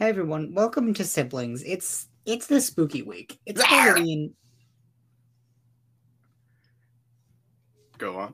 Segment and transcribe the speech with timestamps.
[0.00, 1.62] Hey everyone, welcome to Siblings.
[1.62, 3.38] It's it's the spooky week.
[3.44, 4.32] It's Halloween.
[7.98, 8.32] Go on.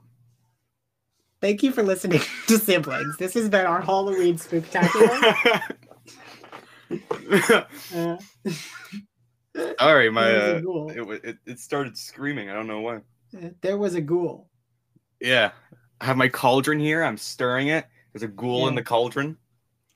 [1.41, 3.17] Thank you for listening to Siblings.
[3.17, 5.61] This has been our Halloween spooktacular.
[7.93, 8.17] Uh,
[9.81, 12.49] Sorry, my There was a uh, it, it it started screaming.
[12.49, 13.01] I don't know why.
[13.61, 14.49] there was a ghoul.
[15.21, 15.51] Yeah,
[16.01, 17.03] I have my cauldron here.
[17.03, 17.87] I'm stirring it.
[18.13, 19.37] There's a ghoul in the cauldron.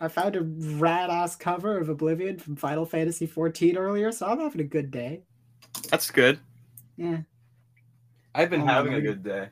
[0.01, 4.41] I found a rad ass cover of Oblivion from Final Fantasy XIV earlier, so I'm
[4.41, 5.23] having a good day.
[5.91, 6.39] That's good.
[6.97, 7.19] Yeah.
[8.35, 9.49] I've been Oh, having a good day.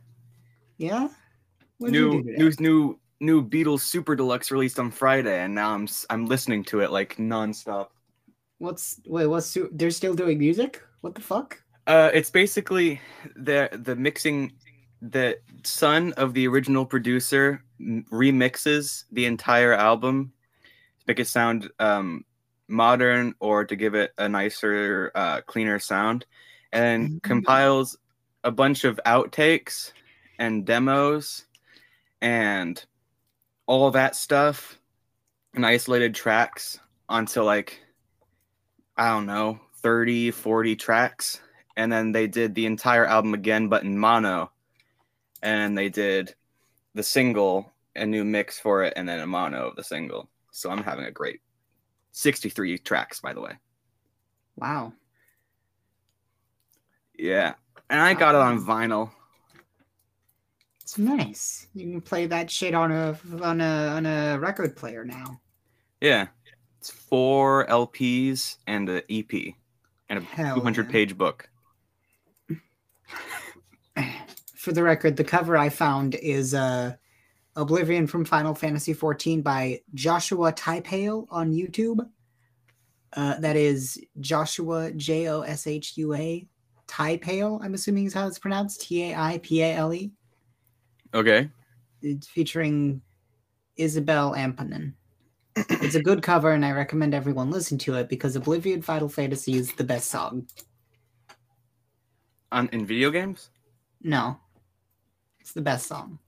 [0.79, 1.09] Yeah?
[1.79, 5.87] What did New new new new Beatles Super Deluxe released on Friday, and now I'm
[6.11, 7.89] I'm listening to it like nonstop.
[8.59, 10.83] What's wait, what's they're still doing music?
[11.03, 11.63] What the fuck?
[11.87, 13.01] Uh, it's basically
[13.37, 14.53] the the mixing.
[15.01, 20.38] The son of the original producer remixes the entire album to
[21.09, 22.25] make it sound um,
[22.69, 26.27] modern or to give it a nicer, uh, cleaner sound,
[26.71, 27.23] and Mhm.
[27.23, 27.97] compiles
[28.45, 29.93] a bunch of outtakes
[30.39, 31.47] and demos
[32.21, 32.85] and
[33.67, 34.79] all that stuff
[35.55, 36.79] and isolated tracks
[37.09, 37.83] onto like
[38.97, 41.41] I don't know, 30, 40 tracks.
[41.77, 44.51] And then they did the entire album again, but in mono.
[45.41, 46.35] And they did
[46.95, 50.29] the single, a new mix for it, and then a mono of the single.
[50.59, 51.41] So I'm having a great
[52.13, 53.53] 63 tracks, by the way.
[54.57, 54.93] Wow.
[57.17, 57.55] Yeah.
[57.89, 59.11] And I got it on vinyl.
[60.83, 61.67] It's nice.
[61.75, 65.41] You can play that shit on a on a on a record player now.
[66.01, 66.29] Yeah.
[66.79, 69.55] It's four LPs and an EP
[70.09, 70.93] and a Hell 200 yeah.
[70.93, 71.51] page book.
[74.57, 76.97] For the record, the cover I found is uh
[77.59, 82.09] Oblivion from Final Fantasy XIV by Joshua Taipale on YouTube.
[83.15, 86.47] Uh, that is Joshua J O S H U A
[86.87, 87.63] Taipale.
[87.63, 88.83] I'm assuming is how it's pronounced.
[88.83, 90.13] T A I P A L E.
[91.13, 91.51] Okay.
[92.01, 93.03] It's featuring
[93.77, 94.95] Isabel Amponen.
[95.81, 99.55] It's a good cover, and I recommend everyone listen to it because Oblivion Final Fantasy
[99.55, 100.47] is the best song.
[102.53, 103.51] On in video games?
[104.01, 104.39] No,
[105.41, 106.21] it's the best song.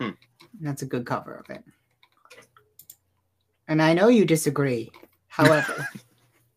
[0.00, 0.10] Hmm.
[0.60, 1.62] That's a good cover of it.
[3.68, 4.90] And I know you disagree.
[5.28, 5.86] However,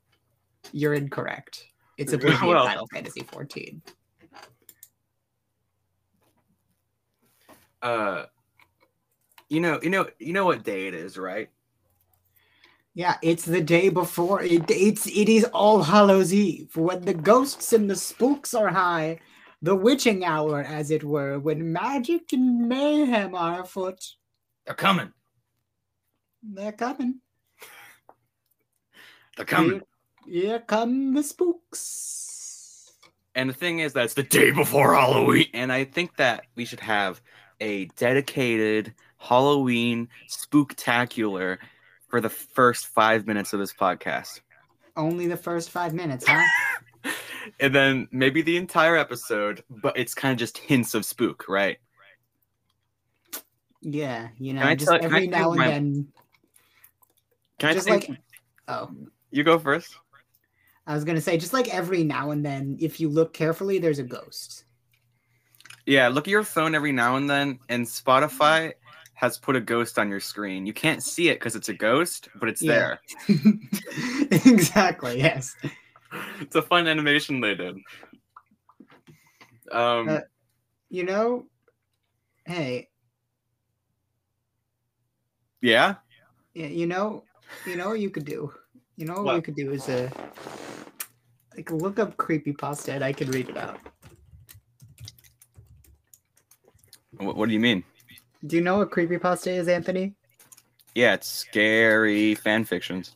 [0.72, 1.66] you're incorrect.
[1.98, 3.81] It's Oblivion Well- Final Fantasy 14.
[7.81, 8.26] Uh
[9.50, 11.50] you know, you know, you know what day it is, right?
[12.96, 14.42] Yeah, it's the day before.
[14.42, 19.20] It, it's it is All Hallows Eve when the ghosts and the spooks are high,
[19.63, 24.03] the witching hour, as it were, when magic and mayhem are afoot.
[24.66, 25.13] They're coming.
[26.44, 27.22] They're coming.
[29.38, 29.81] They're coming.
[30.28, 32.91] Here, here come the spooks.
[33.35, 35.47] And the thing is, that's the day before Halloween.
[35.53, 37.22] And I think that we should have
[37.62, 41.57] a dedicated Halloween spooktacular
[42.09, 44.41] for the first five minutes of this podcast.
[44.97, 46.44] Only the first five minutes, huh?
[47.59, 51.78] and then maybe the entire episode, but it's kind of just hints of spook, right?
[53.81, 56.08] Yeah, you know, just tell- every now and my- then.
[57.59, 58.19] Can I Just think- like,
[58.68, 58.90] oh,
[59.31, 59.96] you go first?
[60.88, 64.00] I was gonna say, just like every now and then, if you look carefully, there's
[64.00, 64.66] a ghost.
[65.86, 68.74] Yeah, look at your phone every now and then, and Spotify
[69.16, 70.66] has put a ghost on your screen.
[70.66, 72.97] You can't see it because it's a ghost, but it's Yeah.
[73.28, 73.30] there.
[74.31, 75.19] exactly.
[75.19, 75.56] Yes.
[76.41, 77.75] It's a fun animation they did.
[79.72, 80.22] Um, Uh,
[80.90, 81.46] You know,
[82.46, 82.90] hey,
[85.62, 85.96] yeah.
[86.56, 87.24] y- you know,
[87.66, 88.53] you know what you could do.
[88.97, 89.44] You know what, What?
[89.44, 90.09] could do is uh,
[91.56, 93.80] like look up creepy pasta and I can read it out.
[97.18, 97.84] What, what do you mean?
[98.45, 100.13] Do you know what creepy pasta is, Anthony?
[100.94, 103.16] Yeah, it's scary fan fictions.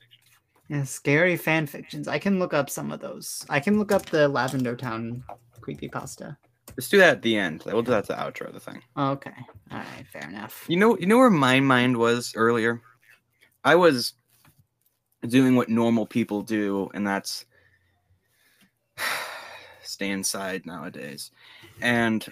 [0.69, 2.07] Yeah, scary fan fictions.
[2.07, 3.45] I can look up some of those.
[3.49, 5.23] I can look up the Lavender Town
[5.61, 6.35] creepypasta.
[6.75, 7.63] Let's do that at the end.
[7.65, 8.81] We'll do that to the outro of the thing.
[8.97, 9.31] Okay.
[9.71, 10.05] All right.
[10.11, 10.65] Fair enough.
[10.67, 12.81] You know, you know where my mind was earlier.
[13.63, 14.13] I was
[15.27, 17.45] doing what normal people do, and that's
[19.83, 21.31] stay inside nowadays.
[21.81, 22.25] And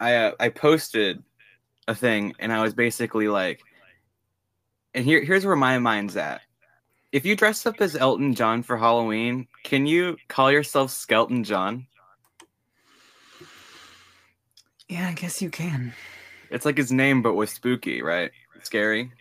[0.00, 1.22] I uh, I posted
[1.88, 3.60] a thing, and I was basically like,
[4.94, 6.42] and here here's where my mind's at.
[7.10, 11.86] If you dress up as Elton John for Halloween, can you call yourself Skelton John?
[14.88, 15.92] Yeah, I guess you can.
[16.50, 18.30] It's like his name, but with spooky, right?
[18.62, 19.12] Scary.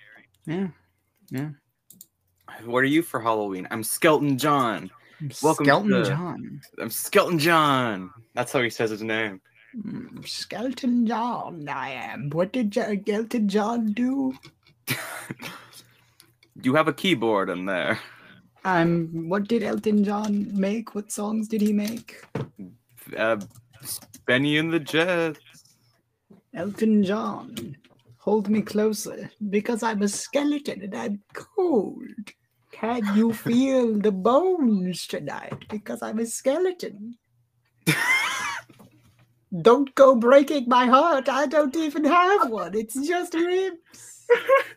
[0.45, 0.67] Yeah.
[1.29, 1.49] Yeah.
[2.65, 3.67] What are you for Halloween?
[3.71, 4.89] I'm Skeleton John.
[5.41, 6.61] Welcome to Skeleton the- John.
[6.79, 8.11] I'm Skeleton John.
[8.33, 9.41] That's how he says his name.
[9.77, 12.29] Mm, Skeleton John, I am.
[12.31, 14.33] What did Skeleton John do?
[16.63, 17.99] You have a keyboard in there.
[18.65, 20.95] Um, what did Elton John make?
[20.95, 22.21] What songs did he make?
[23.15, 23.37] Uh,
[24.25, 25.39] Bennie and the Jets.
[26.53, 27.77] Elton John,
[28.17, 32.33] hold me closer because I'm a skeleton and I'm cold.
[32.71, 35.65] Can you feel the bones tonight?
[35.69, 37.17] Because I'm a skeleton.
[39.61, 41.29] Don't go breaking my heart.
[41.29, 42.75] I don't even have one.
[42.75, 44.27] It's just ribs.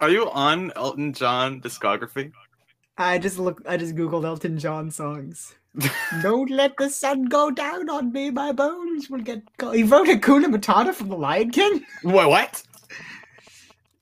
[0.00, 2.32] Are you on Elton John discography?
[2.98, 3.62] I just look.
[3.66, 5.54] I just googled Elton John songs.
[6.22, 8.30] Don't let the sun go down on me.
[8.30, 9.42] My bones will get.
[9.58, 9.72] Co-.
[9.72, 11.84] He wrote Hakuna Matata from The Lion King.
[12.02, 12.28] What?
[12.28, 12.62] What?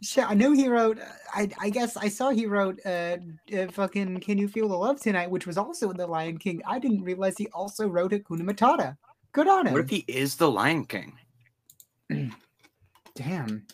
[0.02, 0.98] Shit, I know he wrote.
[1.32, 2.78] I I guess I saw he wrote.
[2.84, 3.16] Uh,
[3.56, 6.60] uh, fucking Can You Feel the Love Tonight, which was also in The Lion King.
[6.66, 8.96] I didn't realize he also wrote Hakuna Matata.
[9.32, 9.72] Good on him.
[9.72, 11.18] What if he is the Lion King?
[13.16, 13.66] Damn.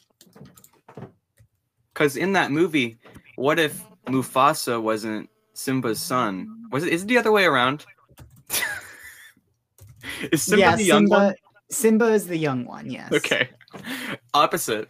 [2.00, 2.96] Because in that movie,
[3.36, 6.48] what if Mufasa wasn't Simba's son?
[6.72, 6.94] Was it?
[6.94, 7.84] Is it the other way around?
[10.32, 11.14] is Simba yeah, the young Simba.
[11.26, 11.34] one?
[11.70, 12.88] Simba is the young one.
[12.88, 13.12] Yes.
[13.12, 13.50] Okay.
[14.32, 14.88] Opposite.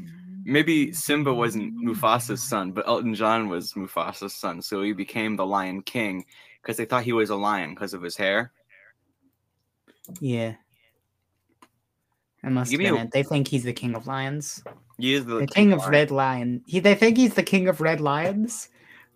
[0.00, 0.52] Mm-hmm.
[0.52, 5.44] Maybe Simba wasn't Mufasa's son, but Elton John was Mufasa's son, so he became the
[5.44, 6.24] Lion King
[6.62, 8.52] because they thought he was a lion because of his hair.
[10.20, 10.54] Yeah.
[12.44, 13.10] That must Give have been a- it.
[13.10, 14.62] They think he's the king of lions.
[14.98, 15.90] He is the, The king of lion.
[15.90, 16.62] red lion.
[16.66, 18.68] He they think he's the king of red lions.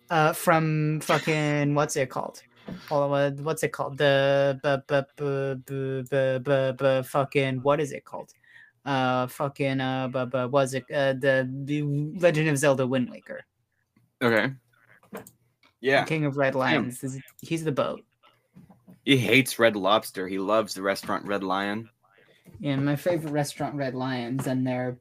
[0.09, 2.41] Uh, from fucking what's it called?
[2.89, 3.97] What's it called?
[3.97, 8.31] The bu- bu- bu- bu- bu- bu- bu- fucking what is it called?
[8.85, 11.81] Uh, fucking uh, bu- bu- was it uh the the
[12.19, 13.45] Legend of Zelda Wind Waker?
[14.21, 14.51] Okay.
[15.81, 16.01] Yeah.
[16.03, 17.03] The king of red lions.
[17.41, 18.01] He's the boat.
[19.05, 20.27] He hates Red Lobster.
[20.27, 21.89] He loves the restaurant Red Lion.
[22.59, 24.97] Yeah, my favorite restaurant, Red Lions, and their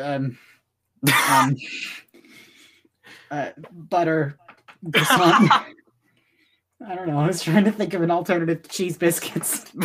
[0.00, 0.38] um,
[1.30, 1.56] um
[3.30, 4.36] uh, butter
[4.92, 5.50] croissant.
[6.86, 7.18] I don't know.
[7.18, 9.72] I was trying to think of an alternative to cheese biscuits.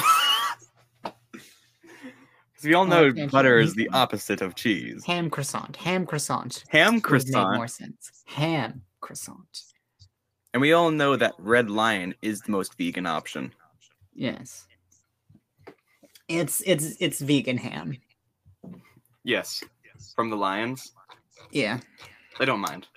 [2.55, 5.03] Because we all Oh, know can't butter is the opposite of cheese.
[5.03, 5.75] Ham croissant.
[5.75, 6.63] Ham croissant.
[6.69, 8.23] Ham made more sense.
[8.27, 9.61] Ham croissant.
[10.53, 13.53] And we all know that Red Lion is the most vegan option.
[14.13, 14.67] Yes.
[16.29, 17.97] It's it's it's vegan ham.
[19.25, 19.61] Yes.
[20.13, 20.93] From the Lions.
[21.51, 21.79] Yeah.
[22.39, 22.87] I don't mind.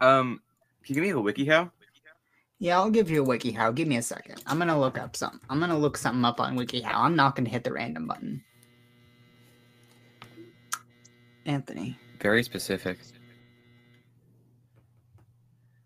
[0.00, 0.40] um,
[0.84, 1.70] can you give me a WikiHow?
[2.60, 3.74] Yeah, I'll give you a WikiHow.
[3.74, 4.42] Give me a second.
[4.46, 5.40] I'm gonna look up something.
[5.48, 6.92] I'm gonna look something up on WikiHow.
[6.92, 8.42] I'm not gonna hit the random button.
[11.46, 11.96] Anthony.
[12.20, 12.98] Very specific.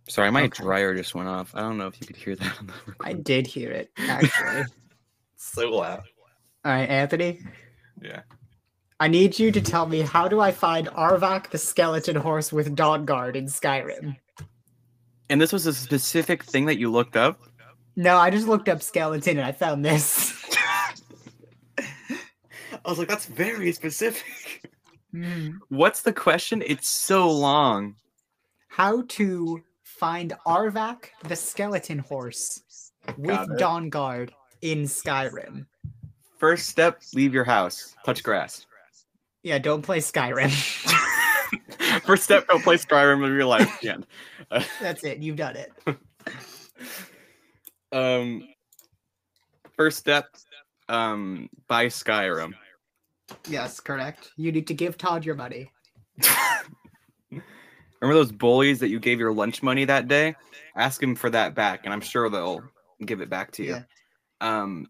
[0.08, 0.62] Sorry, my Okay.
[0.62, 1.54] dryer just went off.
[1.54, 2.58] I don't know if you could hear that.
[2.58, 4.64] On the I did hear it, actually.
[5.36, 6.02] so loud.
[6.64, 7.40] All right, Anthony.
[8.00, 8.22] Yeah.
[9.00, 12.76] I need you to tell me how do I find Arvak the skeleton horse with
[12.76, 14.16] Dawnguard in Skyrim?
[15.28, 17.40] And this was a specific thing that you looked up.
[17.96, 20.32] No, I just looked up skeleton and I found this.
[21.78, 24.70] I was like, that's very specific.
[25.10, 25.56] Hmm.
[25.68, 26.62] What's the question?
[26.64, 27.96] It's so long.
[28.68, 33.58] How to find Arvak the skeleton horse with Got it.
[33.58, 34.30] Dawnguard
[34.62, 35.66] in Skyrim?
[36.42, 37.94] First step: leave your house.
[38.04, 38.66] Touch grass.
[39.44, 40.50] Yeah, don't play Skyrim.
[42.04, 43.78] First step: don't play Skyrim in real life.
[43.84, 44.08] End.
[44.50, 45.18] Uh, That's it.
[45.18, 45.72] You've done it.
[47.92, 48.42] um.
[49.76, 50.34] First step:
[50.88, 52.54] um, buy Skyrim.
[53.48, 54.32] Yes, correct.
[54.36, 55.70] You need to give Todd your money.
[57.30, 60.34] Remember those bullies that you gave your lunch money that day?
[60.74, 62.64] Ask them for that back, and I'm sure they'll
[63.06, 63.76] give it back to you.
[63.76, 63.82] Yeah.
[64.40, 64.88] Um.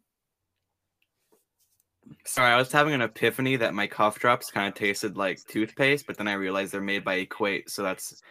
[2.25, 6.07] Sorry, I was having an epiphany that my cough drops kind of tasted like toothpaste,
[6.07, 8.23] but then I realized they're made by Equate, so that's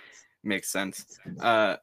[0.44, 1.20] makes sense.
[1.40, 1.76] Uh.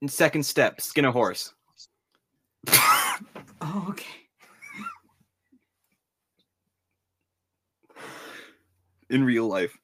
[0.00, 1.52] and Second step: skin a horse.
[3.62, 4.06] Oh, okay.
[9.10, 9.76] In real life.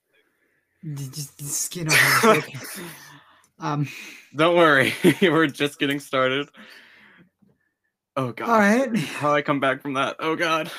[0.95, 2.39] Just skin over.
[2.39, 2.59] Okay.
[3.59, 3.89] Um.
[4.35, 4.93] Don't worry,
[5.23, 6.49] we're just getting started.
[8.17, 8.49] Oh god.
[8.49, 8.97] All right.
[8.97, 10.17] How I come back from that?
[10.19, 10.71] Oh god.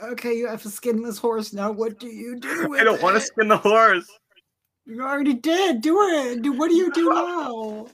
[0.00, 1.72] Okay, you have a skinless horse now.
[1.72, 2.68] What do you do?
[2.68, 4.08] With I don't want to skin the horse.
[4.84, 5.80] You already did.
[5.80, 6.42] Do it.
[6.42, 7.88] Do what do you do now?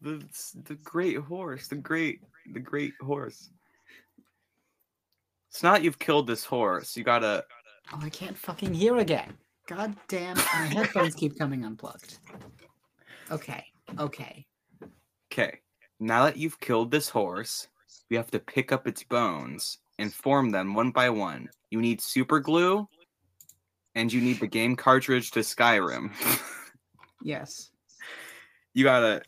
[0.00, 0.22] The
[0.64, 2.20] the great horse, the great
[2.52, 3.50] the great horse.
[5.50, 6.96] It's not you've killed this horse.
[6.96, 7.44] You gotta.
[7.92, 9.32] Oh, I can't fucking hear again.
[9.66, 12.18] God damn, my headphones keep coming unplugged.
[13.30, 13.64] Okay,
[13.98, 14.46] okay.
[15.32, 15.60] Okay.
[16.00, 17.68] Now that you've killed this horse,
[18.08, 21.48] you have to pick up its bones and form them one by one.
[21.70, 22.88] You need super glue,
[23.94, 26.12] and you need the game cartridge to Skyrim.
[27.22, 27.70] Yes.
[28.74, 29.22] you gotta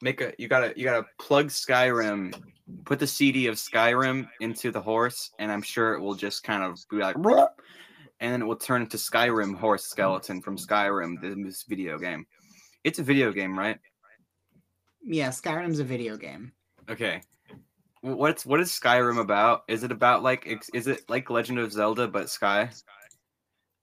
[0.00, 0.32] make a.
[0.38, 0.72] You gotta.
[0.76, 2.32] You gotta plug Skyrim.
[2.84, 6.62] Put the CD of Skyrim into the horse, and I'm sure it will just kind
[6.62, 11.64] of be like, and then it will turn into Skyrim horse skeleton from Skyrim, this
[11.64, 12.24] video game.
[12.84, 13.78] It's a video game, right?
[15.02, 16.52] Yeah, Skyrim's a video game.
[16.88, 17.22] Okay.
[18.02, 19.64] What's what is Skyrim about?
[19.68, 22.70] Is it about like is it like Legend of Zelda but Sky?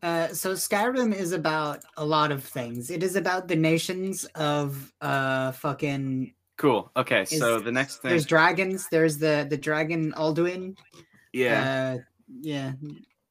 [0.01, 2.89] Uh, so Skyrim is about a lot of things.
[2.91, 6.33] It is about the nations of uh fucking.
[6.57, 6.91] Cool.
[6.97, 8.87] Okay, so the next thing, There's dragons.
[8.89, 10.75] There's the the dragon Alduin.
[11.33, 12.01] yeah, Uh,
[12.41, 12.71] yeah.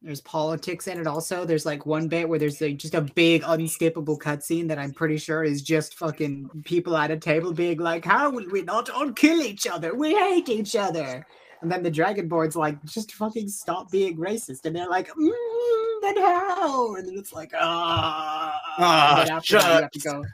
[0.06, 1.44] There's politics in it also.
[1.44, 5.16] There's like one bit where there's like just a big unskippable cutscene that I'm pretty
[5.18, 9.10] sure is just fucking people at a table being like, "How will we not all
[9.10, 9.96] kill each other?
[9.96, 11.26] We hate each other."
[11.60, 16.16] And then the dragonborn's like, "Just fucking stop being racist." And they're like, mm, "Then
[16.18, 20.24] how?" And then it's like, "Ah." Ah, And after that, you have to go.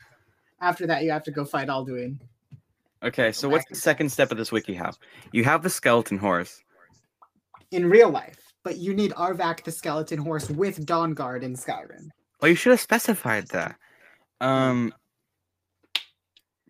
[0.61, 2.19] After that, you have to go fight Alduin.
[3.03, 3.33] okay.
[3.33, 4.95] So what's the second step of this WikiHow?
[5.33, 6.63] You have the skeleton horse.
[7.71, 8.37] in real life.
[8.65, 12.09] But you need Arvak the skeleton horse with Dawnguard in Skyrim.
[12.41, 13.77] Well, you should have specified that.
[14.41, 14.93] Um,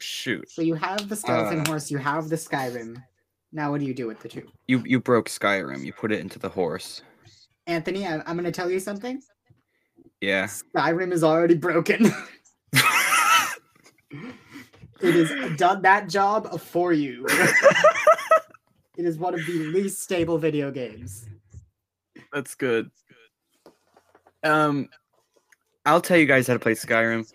[0.00, 1.68] shoot, So you have the skeleton Uh.
[1.68, 3.02] horse, you have the Skyrim.
[3.52, 4.48] Now what do you do with the two?
[4.66, 5.84] you you broke Skyrim.
[5.84, 7.02] You put it into the horse.
[7.66, 9.20] Anthony, I, I'm going to tell you something.
[10.20, 10.46] Yeah.
[10.46, 12.06] Skyrim is already broken.
[15.00, 17.26] it has done that job for you.
[18.96, 21.26] it is one of the least stable video games.
[22.32, 22.90] That's good.
[24.42, 24.88] Um,
[25.84, 27.30] I'll tell you guys how to play Skyrim.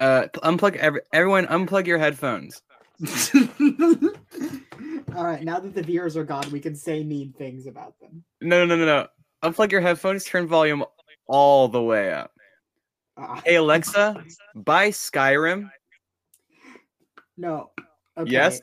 [0.00, 1.46] Uh, unplug every everyone.
[1.46, 2.62] Unplug your headphones.
[5.16, 8.24] All right, now that the viewers are gone, we can say mean things about them.
[8.40, 8.86] No, no, no, no,
[9.42, 9.48] no.
[9.48, 10.24] Unplug your headphones.
[10.24, 10.84] Turn volume
[11.26, 12.32] all the way up.
[13.16, 14.22] Ah, Hey Alexa,
[14.54, 15.70] buy Skyrim.
[17.36, 17.70] no.
[18.18, 18.30] Okay.
[18.30, 18.60] Yes.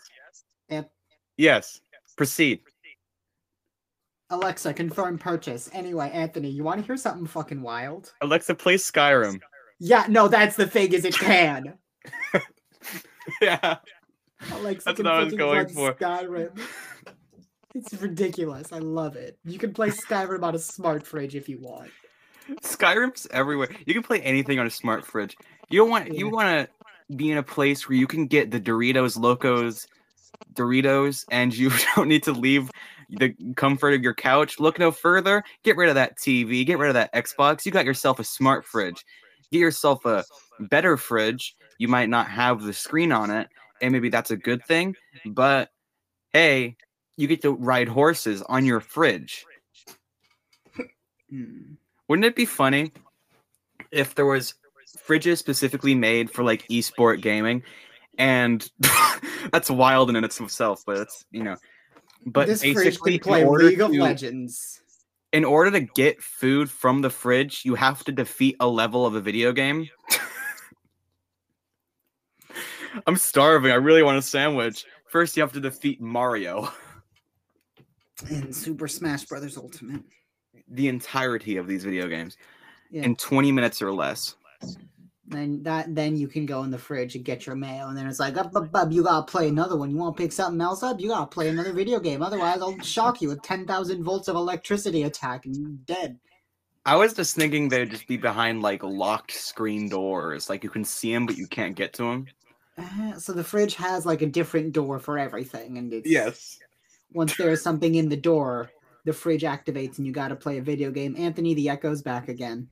[0.69, 0.89] An-
[1.37, 1.79] Yes.
[2.17, 2.61] Proceed.
[4.31, 5.69] Alexa, confirm purchase.
[5.73, 8.13] Anyway, Anthony, you want to hear something fucking wild?
[8.21, 9.39] Alexa, play Skyrim.
[9.79, 10.93] Yeah, no, that's the thing.
[10.93, 11.73] Is it can.
[13.41, 13.77] yeah.
[14.53, 15.93] Alexa That's can what I was going for.
[15.93, 16.59] Skyrim.
[17.73, 18.73] It's ridiculous.
[18.73, 19.37] I love it.
[19.45, 21.89] You can play Skyrim on a smart fridge if you want.
[22.63, 23.69] Skyrim's everywhere.
[23.85, 25.37] You can play anything on a smart fridge.
[25.69, 28.59] You don't want you want to be in a place where you can get the
[28.59, 29.87] Doritos Locos
[30.53, 32.69] Doritos and you don't need to leave
[33.11, 34.59] the comfort of your couch.
[34.59, 35.43] Look no further.
[35.63, 36.65] Get rid of that TV.
[36.65, 37.65] Get rid of that Xbox.
[37.65, 39.05] You got yourself a smart fridge.
[39.51, 40.23] Get yourself a
[40.59, 41.55] better fridge.
[41.77, 43.47] You might not have the screen on it,
[43.81, 44.95] and maybe that's a good thing.
[45.25, 45.69] But
[46.31, 46.77] hey,
[47.17, 49.45] you get to ride horses on your fridge.
[51.29, 51.73] Hmm.
[52.07, 52.91] Wouldn't it be funny
[53.91, 54.53] if there was
[55.07, 57.63] fridges specifically made for like esport gaming?
[58.17, 58.69] And
[59.51, 61.57] that's wild in and of itself, but it's you know.
[62.25, 64.81] But this basically, play in order, League of to, Legends.
[65.33, 69.15] in order to get food from the fridge, you have to defeat a level of
[69.15, 69.89] a video game.
[73.07, 73.71] I'm starving.
[73.71, 74.85] I really want a sandwich.
[75.07, 76.69] First, you have to defeat Mario.
[78.29, 80.03] In Super Smash Brothers Ultimate.
[80.67, 82.37] The entirety of these video games
[82.91, 83.03] Yeah.
[83.03, 84.35] in 20 minutes or less.
[85.31, 88.05] Then that then you can go in the fridge and get your mail, and then
[88.05, 89.89] it's like, up, up, up, you gotta play another one.
[89.89, 90.99] You want to pick something else up?
[90.99, 92.21] You gotta play another video game.
[92.21, 96.19] Otherwise, I'll shock you with ten thousand volts of electricity attack, and you're dead.
[96.85, 100.83] I was just thinking they'd just be behind like locked screen doors, like you can
[100.83, 102.25] see them but you can't get to them.
[102.77, 106.59] Uh, so the fridge has like a different door for everything, and it's
[107.13, 108.69] once there's something in the door,
[109.05, 111.15] the fridge activates, and you gotta play a video game.
[111.17, 112.67] Anthony, the Echo's back again.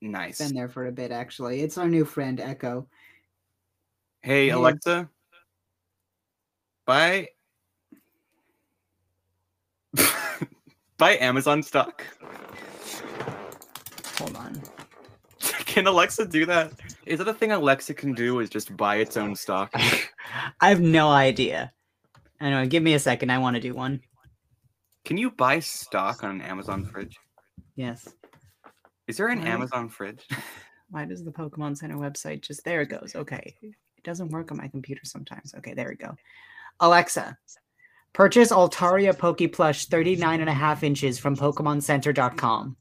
[0.00, 0.38] Nice.
[0.38, 1.60] Been there for a bit, actually.
[1.60, 2.86] It's our new friend Echo.
[4.22, 4.50] Hey Hey.
[4.50, 5.08] Alexa,
[6.86, 7.28] buy
[10.98, 12.04] buy Amazon stock.
[14.18, 14.62] Hold on.
[15.40, 16.72] Can Alexa do that?
[17.06, 18.40] Is that a thing Alexa can do?
[18.40, 19.70] Is just buy its own stock?
[20.60, 21.72] I have no idea.
[22.40, 23.30] Anyway, give me a second.
[23.30, 24.00] I want to do one.
[25.04, 27.16] Can you buy stock on an Amazon fridge?
[27.76, 28.08] Yes.
[29.08, 29.48] Is there an Why?
[29.48, 30.24] Amazon fridge?
[30.90, 33.12] Why does the Pokemon Center website just there it goes?
[33.16, 33.56] Okay.
[33.62, 35.54] It doesn't work on my computer sometimes.
[35.56, 36.14] Okay, there we go.
[36.80, 37.36] Alexa,
[38.12, 42.76] Purchase Altaria Poke Plush 39 and a half inches from PokemonCenter.com.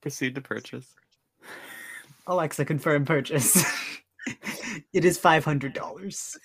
[0.00, 0.94] Proceed to purchase.
[2.26, 3.62] Alexa, confirm purchase.
[4.92, 6.36] it is $500.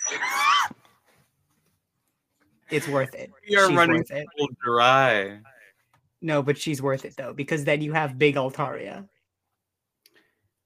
[2.69, 3.31] It's worth it.
[3.49, 4.27] We are She's running worth it.
[4.37, 5.39] full dry.
[6.21, 9.07] No, but she's worth it though, because then you have big Altaria.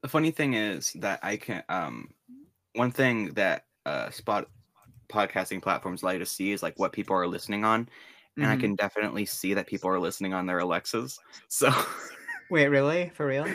[0.02, 2.14] The funny thing is that I can um
[2.76, 4.48] one thing that uh spot
[5.10, 7.90] podcasting platforms allow you to see is like what people are listening on.
[8.38, 8.60] And I Mhm.
[8.60, 11.20] can definitely see that people are listening on their Alexas.
[11.50, 11.72] So
[12.50, 13.10] Wait, really?
[13.10, 13.48] For real?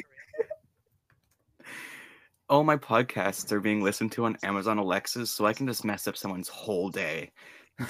[2.50, 6.06] all my podcasts are being listened to on Amazon Alexas, so I can just mess
[6.06, 7.32] up someone's whole day.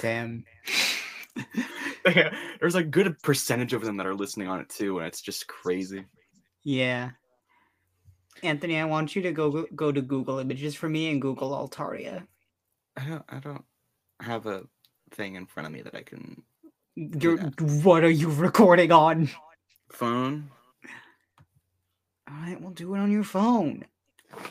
[0.01, 0.45] Damn.
[2.59, 5.47] There's a good percentage of them that are listening on it too, and it's just
[5.47, 6.05] crazy.
[6.63, 7.11] Yeah.
[8.43, 12.25] Anthony, I want you to go go to Google Images for me and Google Altaria.
[12.97, 13.65] I don't I don't
[14.19, 14.63] have a
[15.11, 16.43] thing in front of me that I can
[16.95, 19.29] You're, what are you recording on?
[19.91, 20.49] phone.
[22.27, 23.85] All right, we'll do it on your phone.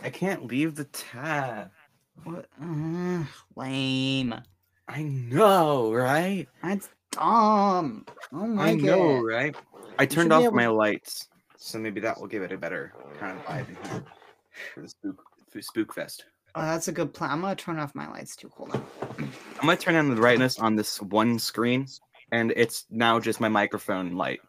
[0.02, 1.70] I can't leave the tab.
[2.22, 2.46] What?
[2.62, 3.24] Uh,
[3.56, 4.34] lame.
[4.88, 6.46] I know, right?
[6.62, 8.04] That's dumb.
[8.32, 8.68] Oh my god.
[8.68, 9.26] I know, god.
[9.26, 9.56] right?
[9.98, 13.38] I turned off able- my lights, so maybe that will give it a better kind
[13.38, 14.04] of vibe in here
[14.74, 16.26] for the spook for spook fest.
[16.56, 17.30] Oh, that's a good plan.
[17.30, 18.50] I'm gonna turn off my lights too.
[18.56, 18.86] Hold on.
[19.18, 19.30] I'm
[19.66, 21.86] gonna turn on the brightness on this one screen,
[22.32, 24.40] and it's now just my microphone light.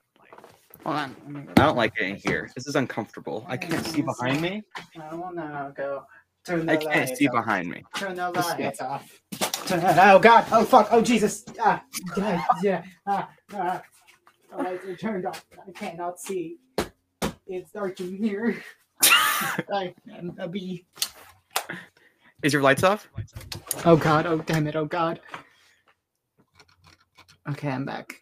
[0.83, 1.15] Hold on.
[1.25, 2.51] Let me go I don't like it in here.
[2.55, 3.45] This is uncomfortable.
[3.47, 4.63] I can't see behind me.
[4.95, 6.03] No, no, go.
[6.45, 7.33] Turn the I can't see off.
[7.33, 7.83] behind me.
[7.95, 9.21] Turn the lights off.
[9.67, 10.45] It- Oh god!
[10.51, 10.89] Oh fuck!
[10.91, 11.43] Oh Jesus!
[11.59, 11.83] Ah!
[12.15, 12.45] Yeah!
[12.61, 12.83] yeah.
[13.07, 13.29] Ah!
[13.53, 13.81] Ah!
[14.51, 15.45] The lights are turned off.
[15.67, 16.57] I cannot see.
[17.47, 18.63] It's dark in here.
[19.01, 20.85] I am a bee.
[22.43, 23.09] Is your lights off?
[23.85, 24.25] Oh god!
[24.25, 24.75] Oh damn it!
[24.75, 25.19] Oh god!
[27.49, 28.21] Okay, I'm back.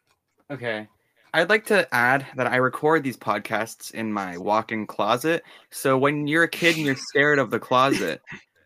[0.50, 0.88] Okay.
[1.34, 5.44] I'd like to add that I record these podcasts in my walk-in closet.
[5.72, 8.22] So when you're a kid and you're scared of the closet,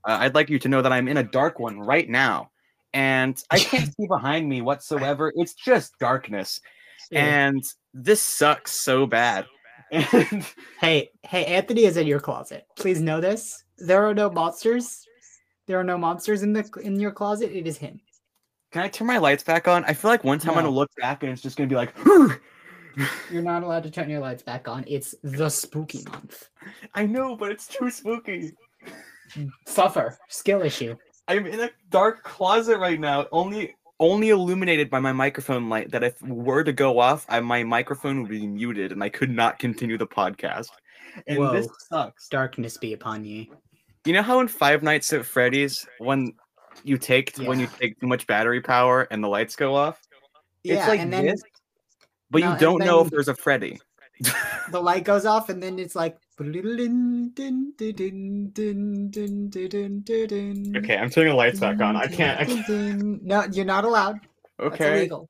[0.05, 2.49] uh, I'd like you to know that I'm in a dark one right now,
[2.97, 5.31] and I can't see behind me whatsoever.
[5.35, 6.59] It's just darkness,
[7.11, 9.45] and this sucks so bad.
[9.91, 10.45] And
[10.81, 12.65] Hey, hey, Anthony is in your closet.
[12.75, 13.63] Please know this.
[13.77, 15.05] There are no monsters.
[15.67, 17.51] There are no monsters in the in your closet.
[17.51, 18.01] It is him.
[18.71, 19.85] can I turn my lights back on?
[19.85, 21.93] I feel like one time I'm gonna look back and it's just gonna be like,
[23.31, 24.83] You're not allowed to turn your lights back on.
[24.87, 26.49] It's the spooky month.
[26.95, 28.53] I know, but it's too spooky.
[29.67, 30.17] Suffer.
[30.29, 30.95] Skill issue.
[31.27, 35.91] I'm in a dark closet right now, only only illuminated by my microphone light.
[35.91, 39.31] That if were to go off, I, my microphone would be muted, and I could
[39.31, 40.69] not continue the podcast.
[41.27, 41.73] And this Whoa.
[41.89, 42.29] sucks.
[42.29, 43.51] Darkness be upon ye.
[44.05, 46.33] You know how in Five Nights at Freddy's, when
[46.83, 49.99] you take when you take too much battery power and the lights go off,
[50.63, 51.41] Yeah, it's like and then this,
[52.29, 53.79] but No, you don't know if there's a Freddy.
[54.71, 56.17] the light goes off, and then it's like.
[56.39, 56.51] Okay,
[60.77, 61.95] Okay, I'm turning the lights back on.
[61.95, 62.39] I can't.
[62.39, 63.23] I can't.
[63.23, 64.19] No, you're not allowed.
[64.59, 65.29] That's Okay, illegal.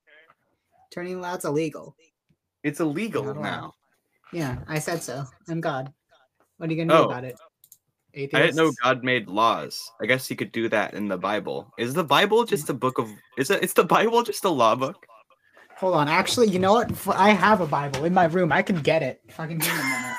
[0.90, 1.96] Turning that's illegal.
[2.62, 3.72] it's illegal now.
[4.32, 5.24] Yeah, I said so.
[5.48, 5.90] I'm God.
[6.58, 7.10] What are you gonna do Oh.
[7.10, 7.38] about it?
[8.14, 9.90] I didn't know God made laws.
[10.02, 11.72] I guess he could do that in the Bible.
[11.78, 13.08] Is the Bible just a book of?
[13.38, 13.62] Is it?
[13.62, 15.06] It's the Bible just a law book?
[15.76, 16.08] Hold on.
[16.08, 16.90] Actually, you know what?
[17.16, 18.52] I have a Bible in my room.
[18.52, 19.22] I can get it.
[19.30, 20.16] Fucking give me a minute.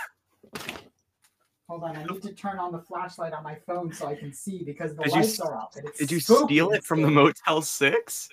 [1.70, 1.96] Hold on.
[1.96, 4.96] I need to turn on the flashlight on my phone so I can see because
[4.96, 5.76] the Did lights s- are off.
[6.00, 7.12] Did you steal it from the.
[7.12, 8.28] Motel Six?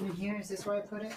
[0.00, 1.12] In here, is this where I put it?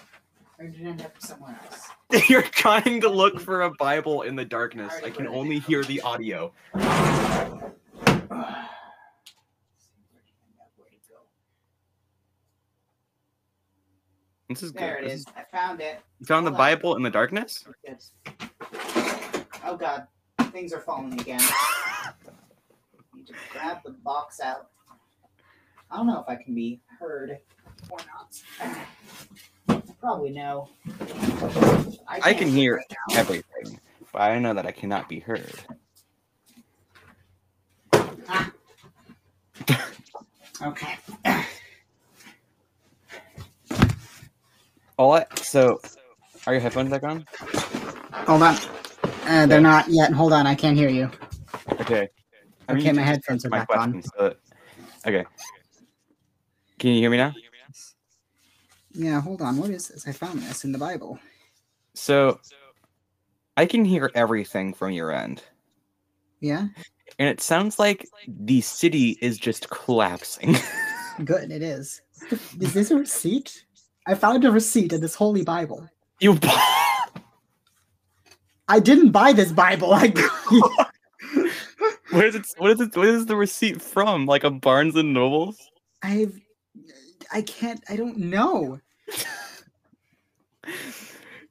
[0.60, 1.88] Or did it end up somewhere else?
[2.30, 4.94] You're trying to look for a Bible in the darkness.
[5.04, 6.52] I can only hear the audio.
[14.48, 14.80] This is good.
[14.82, 15.26] There it This is.
[15.36, 16.00] I found it.
[16.20, 16.56] You found the on.
[16.56, 17.64] Bible in the darkness?
[17.86, 18.12] Yes.
[19.68, 20.06] Oh god,
[20.44, 21.42] things are falling again.
[23.14, 24.68] Need to grab the box out.
[25.90, 27.38] I don't know if I can be heard
[27.90, 29.84] or not.
[30.00, 30.70] Probably no.
[32.08, 33.78] I can't can hear right everything,
[34.10, 35.52] but I know that I cannot be heard.
[37.92, 38.50] Ah.
[40.62, 40.96] Okay.
[44.96, 45.38] All right.
[45.40, 45.78] So,
[46.46, 47.26] are your headphones back on?
[48.26, 48.56] Hold on.
[49.28, 50.12] Uh, they're not yet.
[50.12, 51.10] Hold on, I can't hear you.
[51.80, 52.08] Okay.
[52.70, 53.92] Okay, my headphones are my back on.
[53.92, 54.34] questions, so
[55.06, 55.24] Okay.
[56.78, 57.34] Can you hear me now?
[58.92, 59.56] Yeah, hold on.
[59.58, 60.06] What is this?
[60.08, 61.18] I found this in the Bible.
[61.94, 62.40] So,
[63.56, 65.42] I can hear everything from your end,
[66.40, 66.68] Yeah?
[67.18, 70.56] and it sounds like the city is just collapsing.
[71.24, 72.00] Good, it is.
[72.60, 73.64] Is this a receipt?
[74.06, 75.88] I found a receipt in this holy Bible.
[76.20, 76.77] You bought
[78.68, 79.94] I didn't buy this Bible.
[79.94, 80.08] I
[82.10, 82.46] Where's it?
[82.58, 82.96] What is it?
[82.96, 84.26] What is the receipt from?
[84.26, 85.56] Like a Barnes and Nobles?
[86.02, 86.38] I've
[87.32, 88.80] I can't I don't know.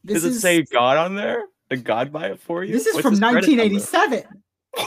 [0.05, 1.43] Does it say God on there?
[1.69, 2.71] Did God buy it for you?
[2.71, 3.73] This is What's from his credit number?
[3.73, 4.23] 1987.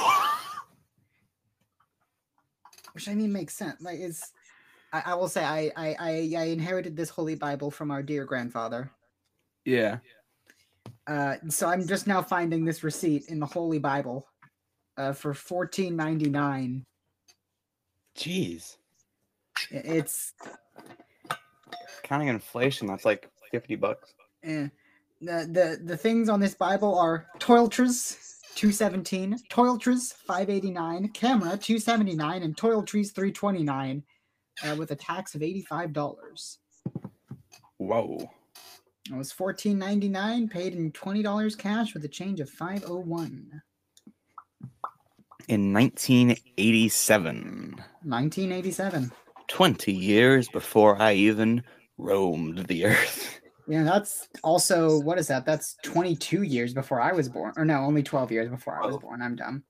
[2.92, 3.80] Which I mean makes sense.
[3.80, 4.32] Like it's
[4.92, 8.24] I, I will say I, I I I inherited this holy Bible from our dear
[8.24, 8.90] grandfather.
[9.64, 9.98] yeah.
[11.10, 14.28] Uh, so I'm just now finding this receipt in the Holy Bible
[14.96, 16.84] uh, for fourteen ninety nine.
[18.16, 18.76] Jeez.
[19.70, 20.34] It's
[22.04, 24.14] Counting inflation, that's like fifty bucks.
[24.44, 24.68] eh.
[25.20, 28.16] the the the things on this Bible are toiletries
[28.54, 34.04] two seventeen, toiletries five eighty nine, camera two seventy nine, and toiletries three twenty nine,
[34.64, 36.58] uh, with a tax of eighty five dollars.
[37.78, 38.30] Whoa.
[39.10, 42.84] It was fourteen ninety nine, paid in twenty dollars cash with a change of five
[42.86, 43.62] oh one.
[45.48, 49.10] In 1987, 1987.
[49.48, 51.64] 20 years before I even
[51.98, 53.40] roamed the earth.
[53.66, 55.44] Yeah, that's also what is that?
[55.44, 57.52] That's 22 years before I was born.
[57.56, 59.00] Or no, only 12 years before I was Oh.
[59.00, 59.22] born.
[59.22, 59.64] I'm dumb.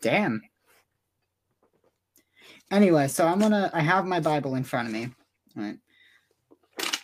[0.00, 0.40] Damn.
[2.70, 5.10] Anyway, so I'm gonna I have my Bible in front of me.
[5.56, 5.76] All right.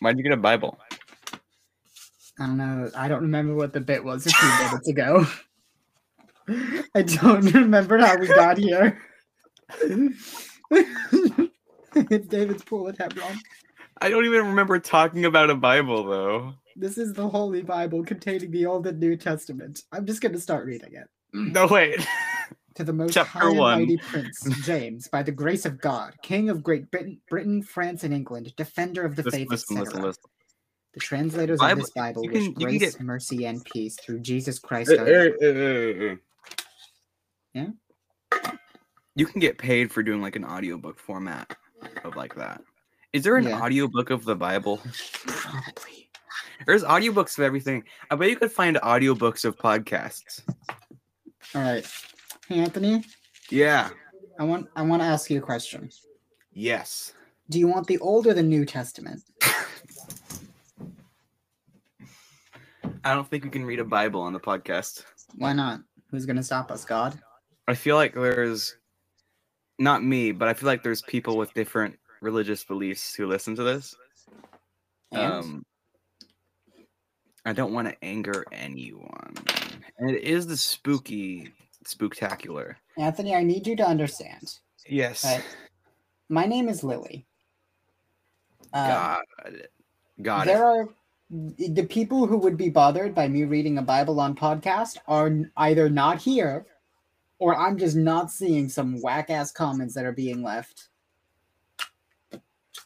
[0.01, 0.79] Why'd you get a Bible?
[2.39, 2.91] I don't know.
[2.95, 5.27] I don't remember what the bit was a few minutes ago.
[6.95, 9.01] I don't remember how we got here.
[9.81, 10.57] it's
[12.29, 13.39] David's pool at Hebron.
[14.01, 16.55] I don't even remember talking about a Bible though.
[16.77, 19.83] This is the Holy Bible containing the Old and New Testament.
[19.93, 21.09] I'm just going to start reading it.
[21.33, 22.07] No wait.
[22.77, 23.79] To the most Chapter high and one.
[23.81, 28.13] mighty Prince James, by the grace of God, King of Great Britain, Britain, France, and
[28.13, 29.95] England, defender of the Listen, faith, listen, etc.
[29.95, 30.23] listen, listen.
[30.93, 34.21] The translators Bible- of this Bible you wish can- grace, get- mercy, and peace through
[34.21, 34.91] Jesus Christ.
[34.91, 35.35] Uh, our Lord.
[35.43, 36.17] uh, uh, uh, uh.
[37.55, 37.69] Yeah?
[39.15, 41.57] You can get paid for doing like an audiobook format
[42.05, 42.61] of like that.
[43.15, 43.63] Is there an Yeah.
[43.63, 44.83] audiobook of the Bible?
[45.27, 46.11] Probably.
[46.67, 47.85] There's audiobooks of everything.
[48.11, 50.43] I bet you could find audiobooks of podcasts.
[51.55, 51.87] All right.
[52.49, 53.05] Hey, Anthony,
[53.51, 53.91] Yeah.
[54.39, 55.91] I want I want to ask you a question.
[56.53, 57.13] Yes.
[57.51, 59.23] Do you want the Old or the New Testament?
[63.05, 65.05] I don't think we can read a Bible on the podcast.
[65.37, 65.81] Why not?
[66.11, 66.85] Who's going to stop us?
[66.85, 67.19] God?
[67.69, 68.77] I feel like there's
[69.79, 73.63] not me, but I feel like there's people with different religious beliefs who listen to
[73.63, 73.95] this.
[75.13, 75.33] And?
[75.33, 75.67] Um,
[77.45, 79.35] I don't want to anger anyone.
[79.99, 81.53] And it is the spooky,
[81.87, 82.77] spooktacular.
[82.97, 84.59] Anthony, I need you to understand.
[84.89, 85.25] Yes.
[85.25, 85.45] Right.
[86.29, 87.27] My name is Lily.
[88.73, 89.73] Uh, Got it.
[90.23, 90.61] Got there it.
[90.61, 90.89] are
[91.31, 95.89] the people who would be bothered by me reading a Bible on podcast are either
[95.89, 96.67] not here
[97.39, 100.89] or I'm just not seeing some whack ass comments that are being left.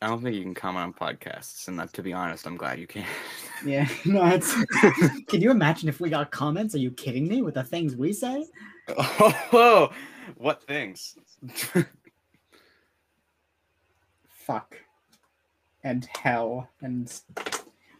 [0.02, 2.78] I don't think you can comment on podcasts, and that, to be honest, I'm glad
[2.78, 3.06] you can't.
[3.62, 4.54] Yeah, no, it's.
[5.28, 6.74] Can you imagine if we got comments?
[6.74, 8.46] Are you kidding me with the things we say?
[9.52, 9.90] oh,
[10.36, 11.16] what things?
[14.28, 14.76] Fuck.
[15.84, 16.68] And hell.
[16.80, 17.12] And.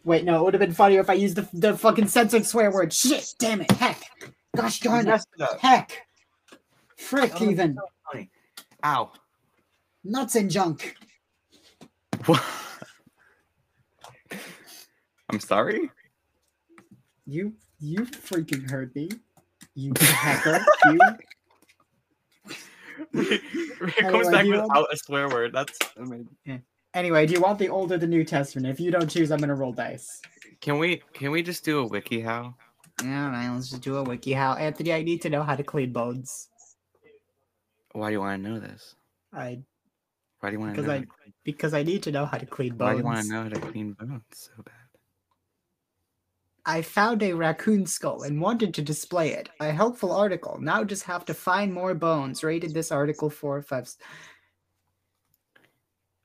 [0.05, 2.71] Wait, no, it would have been funnier if I used the, the fucking censored swear
[2.71, 2.93] word.
[2.93, 4.03] Shit, damn it, heck.
[4.57, 5.61] Gosh darn it, Messed it up.
[5.61, 6.07] heck.
[6.97, 7.79] Frick, Oh, even.
[8.11, 8.31] funny.
[8.85, 9.13] Ow.
[10.05, 10.97] Nuts and junk.
[12.27, 12.43] What?
[15.31, 15.91] I'm sorry.
[17.27, 19.09] You you freaking heard me.
[19.81, 20.65] You hacker.
[20.87, 20.99] you
[23.15, 23.43] it
[23.97, 25.53] comes Anyway, back do you- without a swear word.
[25.55, 26.63] That's oh amazing.
[26.93, 28.67] Anyway, do you want the Old or the New Testament?
[28.67, 30.21] If you don't choose, I'm gonna roll dice.
[30.61, 32.55] Can we can we just do a wiki how?
[33.03, 34.33] Alright, let's just do a wiki.
[34.35, 36.49] How Anthony, I need to know how to clean bones.
[37.93, 38.95] Why do you want to know this?
[39.33, 39.61] I
[40.41, 40.93] Why do you want to Because know?
[40.93, 43.03] I- how to clean- because I need to know how to clean bones.
[43.03, 43.27] Why bones.
[43.27, 44.75] do you want to know how to clean bones so bad?
[46.67, 49.49] I found a raccoon skull and wanted to display it.
[49.61, 50.59] A helpful article.
[50.61, 52.43] Now just have to find more bones.
[52.45, 53.85] Rated this article four or five.
[53.85, 53.97] s-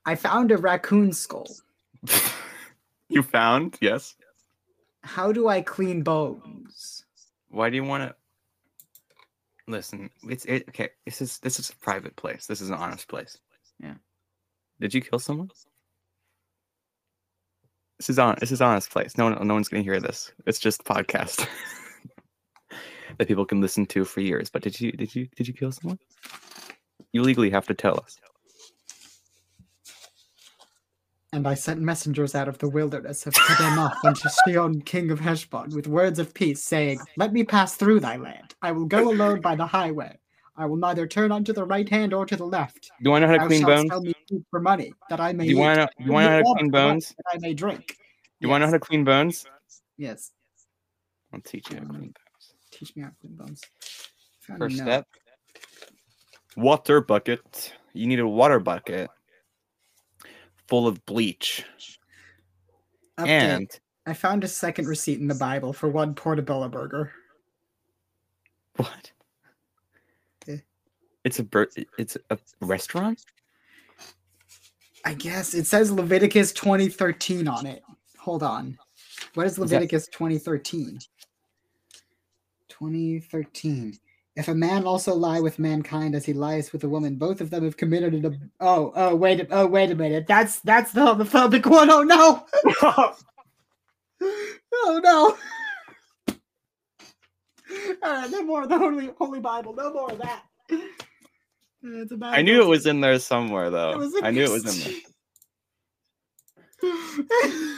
[0.05, 1.47] I found a raccoon skull.
[3.09, 4.15] you found yes.
[5.03, 7.05] How do I clean bones?
[7.49, 8.15] Why do you want to?
[9.67, 10.65] Listen, it's it.
[10.69, 12.45] Okay, this is this is a private place.
[12.45, 13.37] This is an honest place.
[13.79, 13.95] Yeah.
[14.79, 15.49] Did you kill someone?
[17.99, 18.36] This is on.
[18.39, 19.17] This is honest place.
[19.17, 20.31] No one, no one's gonna hear this.
[20.45, 21.47] It's just a podcast
[23.17, 24.49] that people can listen to for years.
[24.49, 25.99] But did you, did you, did you kill someone?
[27.13, 28.17] You legally have to tell us.
[31.31, 35.75] And I sent messengers out of the wilderness of Kedemoth unto Sihon, king of Heshbon,
[35.75, 38.55] with words of peace, saying, Let me pass through thy land.
[38.62, 40.17] I will go alone by the highway.
[40.55, 42.89] I will neither turn unto the right hand or to the left.
[43.03, 44.14] Do I know how to Thou clean bones?
[44.27, 46.03] Sell me food for money, that I may Do you eat, want to?
[46.03, 47.15] You want to know how to clean bones?
[47.33, 47.97] I may drink.
[48.39, 49.45] You want to know how to clean bones?
[49.97, 50.31] Yes.
[51.33, 52.53] I'll teach you how to clean bones.
[52.71, 53.61] Teach me how to clean bones.
[54.39, 55.07] First step.
[56.55, 57.73] Water bucket.
[57.93, 59.09] You need a water bucket
[60.67, 61.65] full of bleach.
[63.17, 63.27] Update.
[63.27, 67.11] And I found a second receipt in the Bible for one portobello burger.
[68.75, 69.11] what?
[70.47, 70.57] Eh.
[71.23, 73.23] It's a bur- it's a restaurant?
[75.05, 77.83] I guess it says Leviticus 2013 on it.
[78.17, 78.77] Hold on.
[79.35, 80.99] What is that- Leviticus 2013?
[82.69, 83.97] 2013.
[84.35, 87.49] If a man also lie with mankind as he lies with a woman, both of
[87.49, 90.99] them have committed a oh oh wait a- oh wait a minute that's that's the
[90.99, 92.45] homophobic one oh no
[94.73, 95.37] oh no
[98.03, 100.43] all right no more of the holy holy Bible no more of that.
[101.87, 104.11] It's a bad I knew it was in there somewhere though.
[104.23, 104.93] I knew it was in
[106.81, 106.91] there.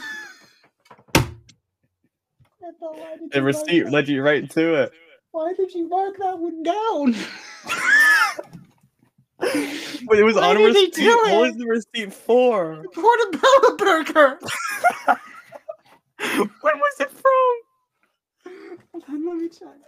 [3.32, 4.92] The receipt led you right to it.
[5.32, 7.14] Why did you mark that one down?
[9.40, 11.06] But it was Why on a did he receipt.
[11.06, 12.84] What was the receipt for?
[12.92, 14.38] Portobello burger.
[16.60, 18.52] when was it from?
[18.92, 19.78] Hold on, let me check.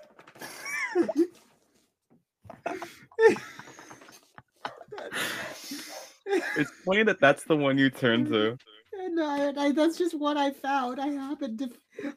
[6.56, 8.56] It's funny that that's the one you turn to.
[9.02, 11.00] And I, I, that's just what I found.
[11.00, 11.70] I happened to,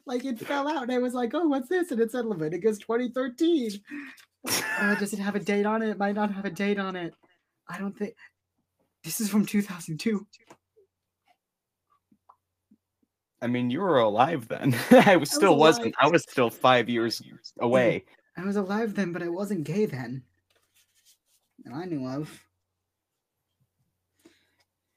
[0.04, 2.78] like, it fell out, and I was like, "Oh, what's this?" And it said Leviticus
[2.78, 3.80] 2013.
[4.46, 5.88] Uh, does it have a date on it?
[5.88, 7.14] It might not have a date on it.
[7.68, 8.14] I don't think.
[9.02, 10.26] This is from 2002.
[13.40, 14.76] I mean, you were alive then.
[14.90, 15.76] I was still alive.
[15.76, 15.94] wasn't.
[16.00, 17.22] I was still five years
[17.60, 18.04] away.
[18.36, 20.22] I was alive then, but I wasn't gay then.
[21.64, 22.44] And I knew of.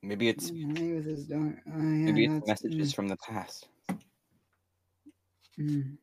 [0.03, 1.62] Maybe it's Lay with his daughter.
[1.67, 3.67] Oh, yeah, maybe it's messages from the past.
[3.89, 3.99] mm,
[5.60, 5.97] mm.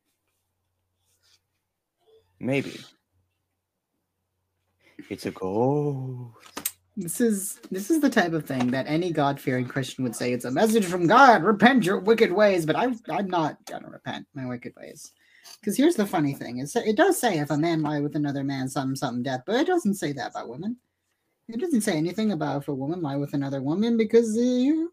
[2.40, 2.80] Maybe
[5.08, 6.64] it's a ghost.
[6.96, 10.32] This is this is the type of thing that any God fearing Christian would say.
[10.32, 11.42] It's a message from God.
[11.42, 12.64] Repent your wicked ways.
[12.66, 15.12] But I I'm not gonna repent my wicked ways.
[15.60, 18.44] Because here's the funny thing: it's, it does say if a man lie with another
[18.44, 20.76] man, some some death, but it doesn't say that about women.
[21.48, 24.92] It doesn't say anything about if a woman lie with another woman because uh, you.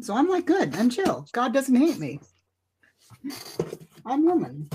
[0.00, 1.26] So I'm like, good, I'm chill.
[1.32, 2.20] God doesn't hate me.
[4.04, 4.68] I'm woman.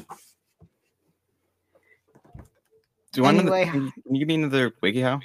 [3.11, 3.63] Do you want Anyway.
[3.63, 3.91] another?
[4.05, 5.21] Can you give me another WikiHow?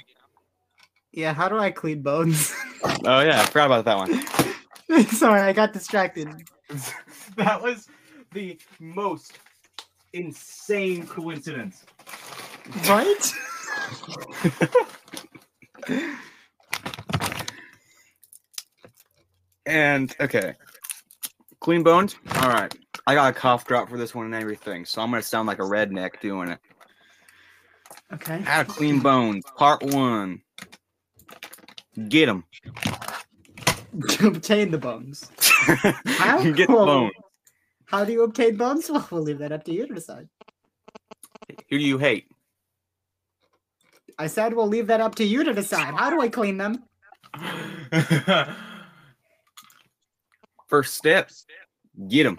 [1.11, 2.53] Yeah, how do I clean bones?
[3.03, 5.05] Oh yeah, I forgot about that one.
[5.07, 6.29] Sorry, I got distracted.
[7.35, 7.89] that was
[8.31, 9.37] the most
[10.13, 11.83] insane coincidence.
[12.87, 13.33] Right?
[19.65, 20.55] And okay,
[21.59, 22.15] clean bones.
[22.37, 22.73] All right,
[23.05, 25.59] I got a cough drop for this one and everything, so I'm gonna sound like
[25.59, 26.59] a redneck doing it.
[28.11, 28.39] Okay.
[28.41, 30.41] How to clean bones, part one.
[32.07, 32.45] Get them.
[34.09, 35.29] To obtain the bones.
[35.39, 36.41] How?
[36.41, 36.85] Get the Whoa.
[36.85, 37.11] bone.
[37.85, 38.89] How do you obtain bones?
[38.89, 40.29] Well, we'll leave that up to you to decide.
[41.69, 42.28] Who do you hate?
[44.19, 45.93] I said we'll leave that up to you to decide.
[45.93, 46.83] How do I clean them?
[50.67, 51.31] First step,
[52.09, 52.37] get them.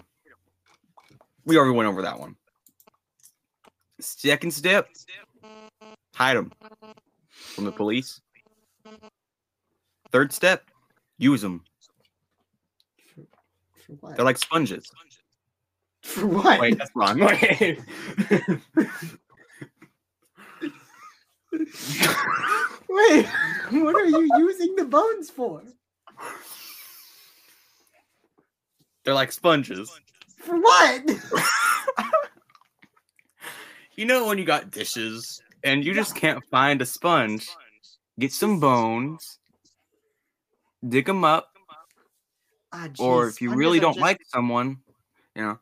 [1.43, 2.35] We already went over that one.
[3.99, 4.89] Second step,
[6.13, 6.51] hide them
[7.33, 8.21] from the police.
[10.11, 10.69] Third step,
[11.17, 11.63] use them.
[13.07, 13.23] For,
[13.87, 14.15] for what?
[14.15, 14.91] They're like sponges.
[16.03, 16.61] for what?
[16.61, 17.19] Wait, that's wrong.
[17.19, 17.79] Wait.
[22.89, 23.25] Wait,
[23.71, 25.63] what are you using the bones for?
[29.03, 29.91] They're like sponges.
[30.37, 31.03] For what?
[33.95, 37.47] You know when you got dishes and you just can't find a sponge,
[38.17, 39.37] get some bones,
[40.87, 41.49] dig them up,
[42.71, 44.77] Ah, or if you really don't just- like someone,
[45.35, 45.59] you know.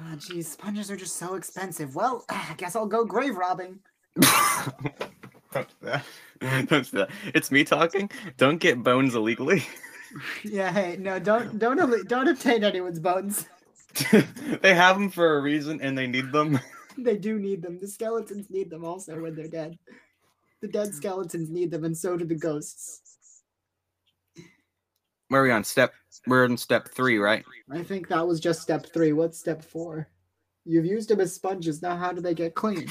[0.00, 1.94] Ah, geez, sponges are just so expensive.
[1.94, 3.78] Well, I guess I'll go grave robbing.
[5.52, 6.04] Don't do that.
[6.68, 7.10] Don't do that.
[7.34, 8.10] It's me talking.
[8.36, 9.64] Don't get bones illegally.
[10.42, 13.46] Yeah, hey, no, don't don't don't obtain anyone's bones.
[14.62, 16.58] they have them for a reason and they need them.
[16.96, 17.78] They do need them.
[17.78, 19.78] The skeletons need them also when they're dead.
[20.60, 23.02] The dead skeletons need them, and so do the ghosts.
[25.28, 25.92] Where are we on step?
[26.26, 27.44] We're in step three, right?
[27.70, 29.12] I think that was just step three.
[29.12, 30.08] What's step four?
[30.64, 31.82] You've used them as sponges.
[31.82, 32.88] Now, how do they get clean?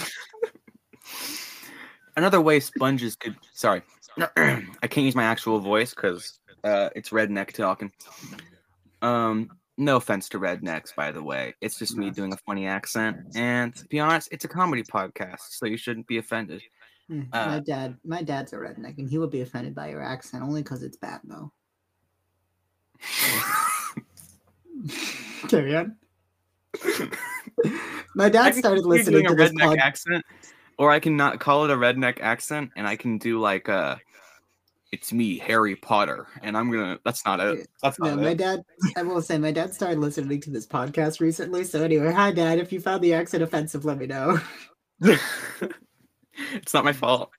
[2.18, 3.36] Another way sponges could.
[3.54, 3.84] Sorry,
[4.38, 7.92] I can't use my actual voice because uh, it's redneck talking.
[9.04, 11.54] Um, no offense to rednecks, by the way.
[11.62, 15.42] It's just me doing a funny accent, and to be honest, it's a comedy podcast,
[15.52, 16.64] so you shouldn't be offended.
[17.08, 20.02] Hmm, Uh, my dad, my dad's a redneck, and he would be offended by your
[20.02, 21.52] accent only because it's bad, though.
[25.50, 25.96] Carry on.
[28.16, 29.78] my dad started listening to this redneck pod.
[29.78, 30.26] accent,
[30.78, 33.98] or I can not call it a redneck accent, and I can do like uh
[34.92, 36.98] it's me, Harry Potter, and I'm gonna.
[37.04, 37.68] That's not it.
[37.84, 38.38] That's No, not my it.
[38.38, 38.64] dad.
[38.96, 41.66] I will say, my dad started listening to this podcast recently.
[41.66, 42.58] So anyway, hi, Dad.
[42.60, 44.40] If you found the accent offensive, let me know.
[45.02, 47.32] it's not my fault.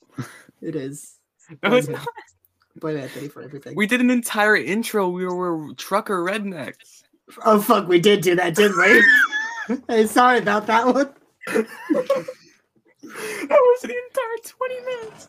[0.60, 1.14] It is.
[1.62, 1.96] No, it's Okay.
[1.96, 2.06] not.
[2.76, 3.74] Blame Anthony for everything.
[3.74, 5.08] We did an entire intro.
[5.08, 7.04] We were trucker rednecks.
[7.46, 9.78] oh fuck, we did do that, didn't we?
[9.88, 11.14] hey, sorry about that one.
[13.48, 15.28] that was the entire 20 minutes.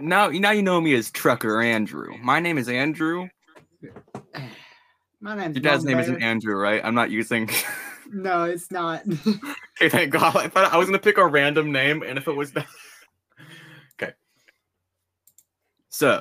[0.00, 2.16] now, now you know me as Trucker Andrew.
[2.22, 3.28] My name is Andrew.
[5.20, 6.80] My name's Your dad's name isn't Andrew, right?
[6.84, 7.50] I'm not using.
[8.12, 9.02] No, it's not.
[9.06, 10.36] okay, thank God.
[10.36, 12.66] I thought I was gonna pick a random name, and if it was that.
[14.02, 14.12] Okay.
[15.90, 16.20] So,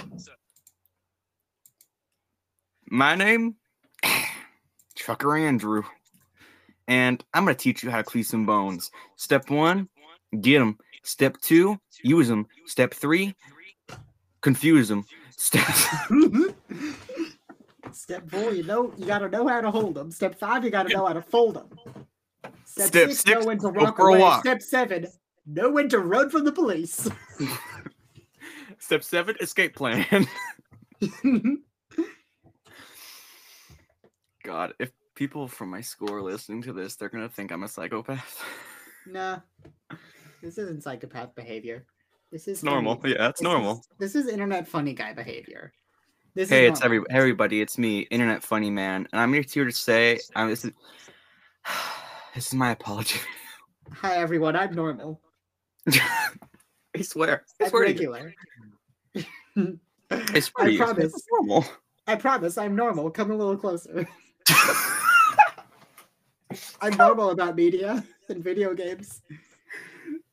[2.86, 3.56] my name,
[4.96, 5.82] Trucker Andrew,
[6.90, 8.92] and I'm gonna teach you how to clean some bones.
[9.16, 9.88] Step one,
[10.42, 10.78] get them.
[11.04, 12.48] Step two, use them.
[12.66, 13.34] Step three,
[14.42, 15.06] confuse them.
[15.38, 15.66] Step.
[17.94, 20.12] Step four, you know, you gotta know how to hold them.
[20.12, 21.70] Step five, you gotta know how to fold them.
[22.66, 24.20] Step, Step six, six, know when to walk for away.
[24.20, 24.42] walk.
[24.42, 25.08] Step seven,
[25.46, 27.08] know when to run from the police.
[28.80, 30.28] Step seven, escape plan.
[34.44, 37.68] God, if people from my school are listening to this, they're gonna think I'm a
[37.68, 38.42] psychopath.
[39.06, 39.40] nah,
[40.42, 41.86] this isn't psychopath behavior.
[42.32, 42.96] This is normal.
[42.96, 43.74] funny- Yeah, it's this normal.
[43.80, 45.74] is- this is internet funny guy behavior.
[46.36, 47.18] This Hey, is it's every normal.
[47.18, 47.60] everybody.
[47.60, 50.72] It's me, internet funny man, and I'm here to say, I'm, this is
[52.34, 53.20] this is my apology.
[53.92, 55.20] Hi everyone, I'm normal.
[56.96, 58.34] I swear, I I'm swear regular.
[59.18, 61.14] I swear I promise.
[61.14, 61.66] It's normal.
[62.08, 63.12] I promise I'm normal.
[63.12, 64.08] Come a little closer.
[66.82, 69.22] I'm normal about media and video games.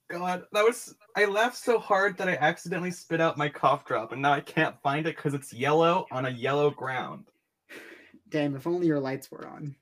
[0.09, 0.95] God, that was.
[1.17, 4.41] I laughed so hard that I accidentally spit out my cough drop, and now I
[4.41, 7.27] can't find it because it's yellow on a yellow ground.
[8.29, 9.75] Damn, if only your lights were on.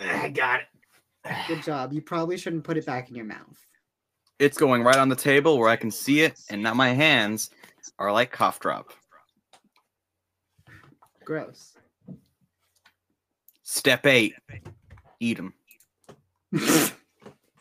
[0.00, 0.66] I got it.
[1.48, 1.92] Good job.
[1.92, 3.66] You probably shouldn't put it back in your mouth.
[4.38, 7.50] It's going right on the table where I can see it, and now my hands
[7.98, 8.92] are like cough drop.
[11.24, 11.73] Gross.
[13.64, 14.34] Step eight,
[15.20, 15.54] eat them.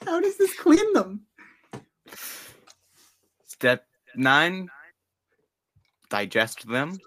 [0.05, 1.21] How does this clean them?
[3.45, 3.85] Step
[4.15, 4.67] nine,
[6.09, 6.99] digest them.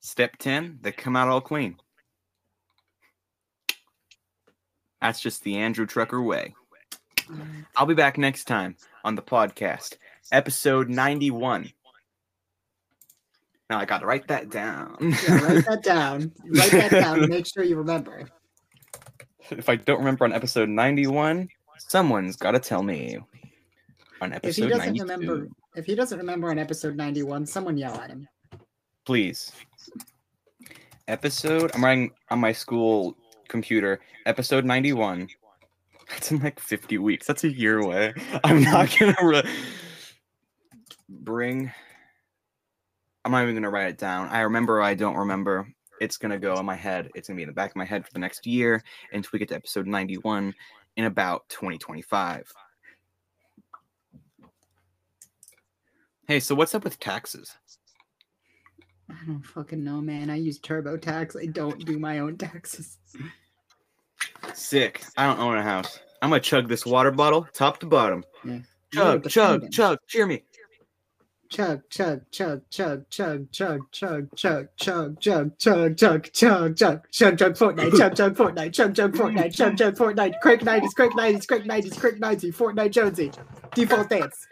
[0.00, 1.76] Step 10, they come out all clean.
[5.00, 6.54] That's just the Andrew Trucker way.
[7.76, 9.96] I'll be back next time on the podcast,
[10.32, 11.72] episode 91.
[13.68, 14.96] Now I got to write that down.
[15.28, 16.32] Yeah, write that down.
[16.46, 18.28] Write that down make sure you remember.
[19.50, 21.48] if I don't remember on episode 91,
[21.78, 23.18] someone's got to tell me.
[24.20, 27.76] On episode If he doesn't 92, remember, if he doesn't remember on episode 91, someone
[27.76, 28.26] yell at him.
[29.04, 29.52] please.
[31.08, 33.16] Episode, I'm writing on my school
[33.48, 35.28] computer, episode 91.
[36.08, 37.26] That's in like 50 weeks.
[37.26, 38.14] That's a year away.
[38.44, 39.42] I'm not going to re-
[41.08, 41.72] bring.
[43.26, 44.28] I'm not even going to write it down.
[44.28, 45.66] I remember, I don't remember.
[46.00, 47.10] It's going to go in my head.
[47.16, 49.30] It's going to be in the back of my head for the next year until
[49.32, 50.54] we get to episode 91
[50.96, 52.52] in about 2025.
[56.28, 57.56] Hey, so what's up with taxes?
[59.10, 60.30] I don't fucking know, man.
[60.30, 61.42] I use TurboTax.
[61.42, 62.98] I don't do my own taxes.
[64.54, 65.02] Sick.
[65.16, 65.98] I don't own a house.
[66.22, 68.24] I'm gonna chug this water bottle top to bottom.
[68.44, 68.58] Yeah.
[68.92, 69.98] Chug, chug, chug.
[70.06, 70.44] Cheer me.
[71.48, 77.38] Chug, chug, chug, chug, chug, chug, chug, chug, chug, chug, chug, chug, chug, chug, chug,
[77.38, 81.46] chug, Fortnite, chug, chug, Fortnite, chug, chug, Fortnite, chug, chug, Fortnite, crank 90s, crank 90s,
[81.46, 83.30] crank 90s, crank 90s, Fortnite Jonesy,
[83.74, 84.46] default dance.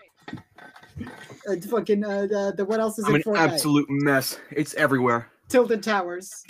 [1.49, 3.39] Uh, fucking, uh, the, the, what else is I'm in an Fortnite?
[3.39, 4.39] absolute mess.
[4.53, 5.29] It's everywhere.
[5.49, 6.45] Tilted Towers.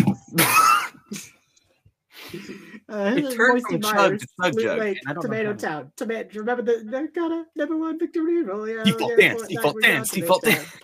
[2.88, 5.54] Uh, It turned Moisty from chug to Loot jug, Lake, and I don't know Tomato.
[5.54, 5.92] Town.
[5.96, 6.38] Tomato.
[6.38, 8.76] Remember the, the kind of number one Victory Royale?
[8.78, 10.68] Yeah, Default yeah, dance, default dance, default dance.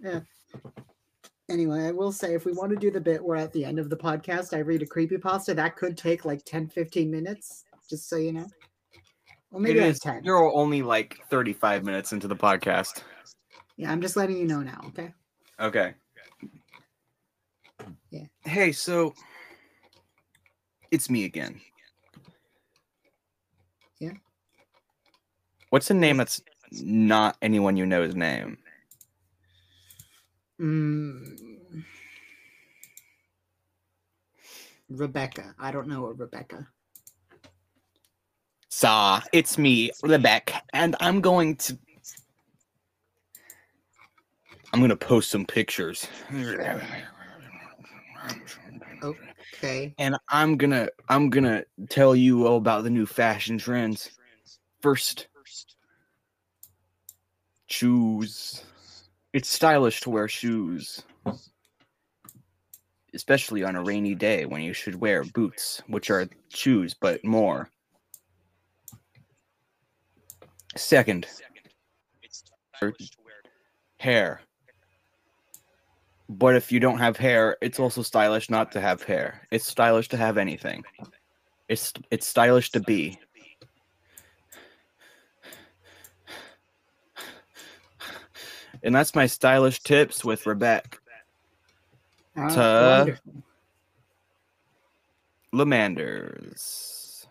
[0.00, 0.20] Yeah.
[1.50, 3.78] Anyway, I will say if we want to do the bit where at the end
[3.80, 8.08] of the podcast I read a creepypasta, that could take like 10, 15 minutes, just
[8.08, 8.46] so you know.
[9.50, 10.24] Well, maybe It like 10.
[10.24, 13.02] You're only like 35 minutes into the podcast.
[13.76, 15.12] Yeah, I'm just letting you know now, okay?
[15.58, 15.94] Okay.
[18.10, 18.24] Yeah.
[18.44, 19.14] Hey, so
[20.90, 21.60] it's me again.
[24.00, 24.12] Yeah.
[25.70, 26.40] What's a name that's
[26.72, 28.58] not anyone you know's name?
[30.60, 31.84] Mm.
[34.88, 35.54] Rebecca.
[35.58, 36.66] I don't know a Rebecca.
[38.70, 41.78] Saw, it's me, Rebecca, and I'm going to.
[44.72, 46.06] I'm gonna post some pictures.
[49.02, 49.94] Okay.
[49.98, 54.10] and I'm gonna I'm gonna tell you all about the new fashion trends.
[54.80, 55.28] First,
[57.66, 58.64] shoes.
[59.32, 61.02] It's stylish to wear shoes,
[63.14, 67.70] especially on a rainy day when you should wear boots, which are shoes but more.
[70.76, 71.26] Second,
[73.98, 74.40] hair.
[76.28, 79.46] But if you don't have hair, it's also stylish not to have hair.
[79.50, 80.84] It's stylish to have anything.
[81.68, 83.18] It's it's stylish to be.
[88.82, 90.98] And that's my stylish tips with Rebecca.
[92.36, 93.06] Uh, Ta-
[95.52, 97.26] Lamanders.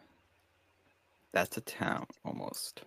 [1.32, 2.82] That's a town almost.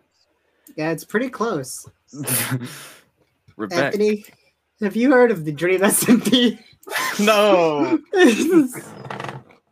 [0.77, 1.89] Yeah, it's pretty close.
[3.57, 3.85] Rebecca.
[3.87, 4.25] Anthony,
[4.81, 6.59] have you heard of the Dream SMP?
[7.21, 7.99] No.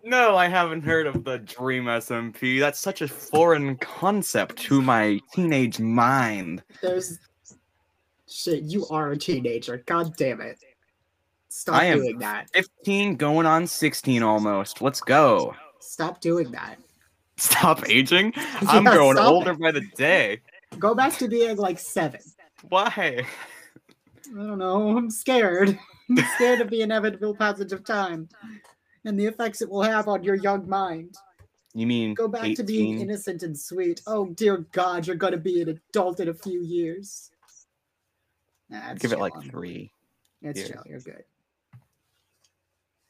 [0.05, 2.59] No, I haven't heard of the Dream SMP.
[2.59, 6.63] That's such a foreign concept to my teenage mind.
[6.81, 7.19] There's
[8.27, 8.63] shit.
[8.63, 9.83] You are a teenager.
[9.85, 10.59] God damn it!
[11.51, 12.49] Stop I am- doing that.
[12.55, 14.81] 15 going on 16 almost.
[14.81, 15.55] Let's go.
[15.81, 16.77] Stop doing that.
[17.37, 18.33] Stop aging.
[18.67, 19.61] I'm Yeah, growing older it.
[19.61, 20.41] by the day.
[20.79, 22.21] Go back to being like seven.
[22.71, 23.27] Why?
[24.37, 24.89] I don't know.
[24.97, 25.79] I'm scared.
[26.11, 28.29] I'm scared of the inevitable passage of time
[29.05, 31.15] and the effects it will have on your young mind.
[31.75, 34.01] You mean Go back to being innocent and sweet.
[34.07, 37.31] Oh dear God, you're gonna be an adult in a few years.
[38.71, 39.93] Nah, Give it like three.
[40.43, 40.71] It's years.
[40.71, 40.83] chill.
[40.87, 41.25] You're good.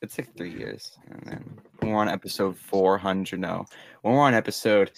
[0.03, 0.97] It's like three years.
[1.11, 3.67] And then when we're on episode 400, no.
[4.03, 4.93] When we're on episode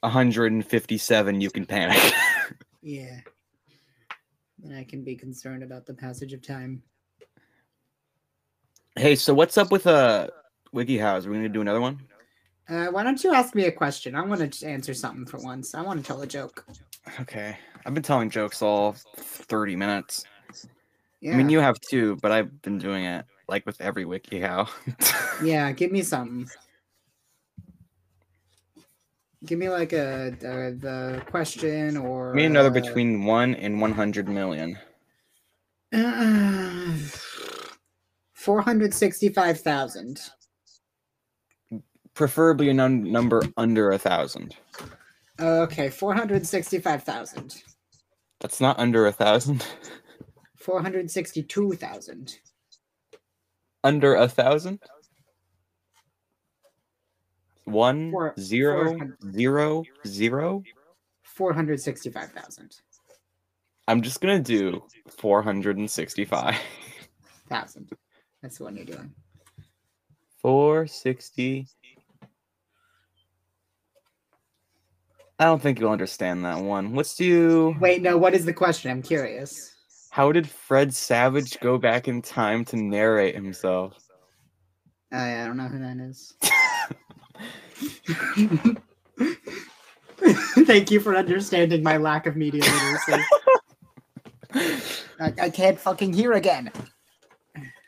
[0.00, 2.12] 157, you can panic.
[2.86, 3.20] Yeah.
[4.64, 6.82] Then I can be concerned about the passage of time.
[8.96, 10.28] hey, so what's up with uh
[10.74, 11.26] WikiHows?
[11.26, 12.00] Are we going to do another one?
[12.68, 14.14] Uh, why don't you ask me a question?
[14.14, 15.74] I want to answer something for once.
[15.74, 16.64] I want to tell a joke.
[17.20, 17.56] Okay.
[17.84, 20.24] I've been telling jokes all 30 minutes.
[21.20, 21.34] Yeah.
[21.34, 24.68] I mean, you have too, but I've been doing it like with every WikiHow.
[25.44, 25.70] yeah.
[25.72, 26.48] Give me something.
[29.44, 34.28] Give me like a, the the question or Me another uh, between 1 and 100
[34.28, 34.78] million.
[35.92, 36.94] Uh,
[38.32, 40.20] Four hundred sixty-five thousand.
[42.14, 44.54] Preferably a num- number under a thousand.
[45.40, 47.62] Okay, four hundred sixty-five thousand.
[48.40, 49.66] That's not under a thousand.
[50.58, 52.34] Four hundred sixty-two thousand.
[53.82, 54.80] under a thousand.
[57.64, 58.98] One Four- zero
[59.32, 60.62] zero zero.
[61.22, 62.76] Four hundred sixty-five thousand.
[63.88, 66.56] I'm just gonna do four hundred and sixty-five
[67.48, 67.90] thousand.
[68.42, 69.12] That's the one you're doing.
[70.40, 71.66] Four sixty.
[75.38, 76.94] I don't think you'll understand that one.
[76.94, 77.74] Let's do.
[77.80, 78.16] Wait, no.
[78.16, 78.90] What is the question?
[78.90, 79.74] I'm curious.
[80.10, 83.98] How did Fred Savage go back in time to narrate himself?
[85.10, 86.34] I, I don't know who that is.
[90.66, 93.24] Thank you for understanding my lack of media literacy.
[95.20, 96.70] I, I can't fucking hear again.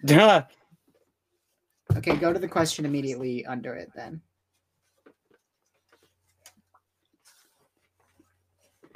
[0.05, 0.43] Duh.
[1.97, 4.21] Okay, go to the question immediately under it then.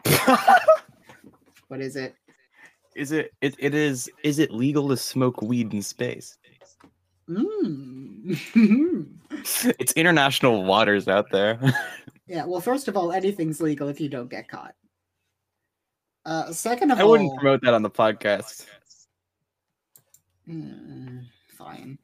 [1.69, 2.17] What is it?
[2.97, 3.55] is it, it?
[3.61, 4.11] It is.
[4.25, 6.37] Is it legal to smoke weed in space?
[7.31, 9.07] Mm.
[9.79, 11.59] It's international waters out there.
[12.27, 14.75] yeah, well, first of all, anything's legal if you don't get caught.
[16.27, 18.67] Uh, second of I all, I wouldn't promote that on the podcast.
[20.49, 21.27] Mm,
[21.57, 21.99] fine.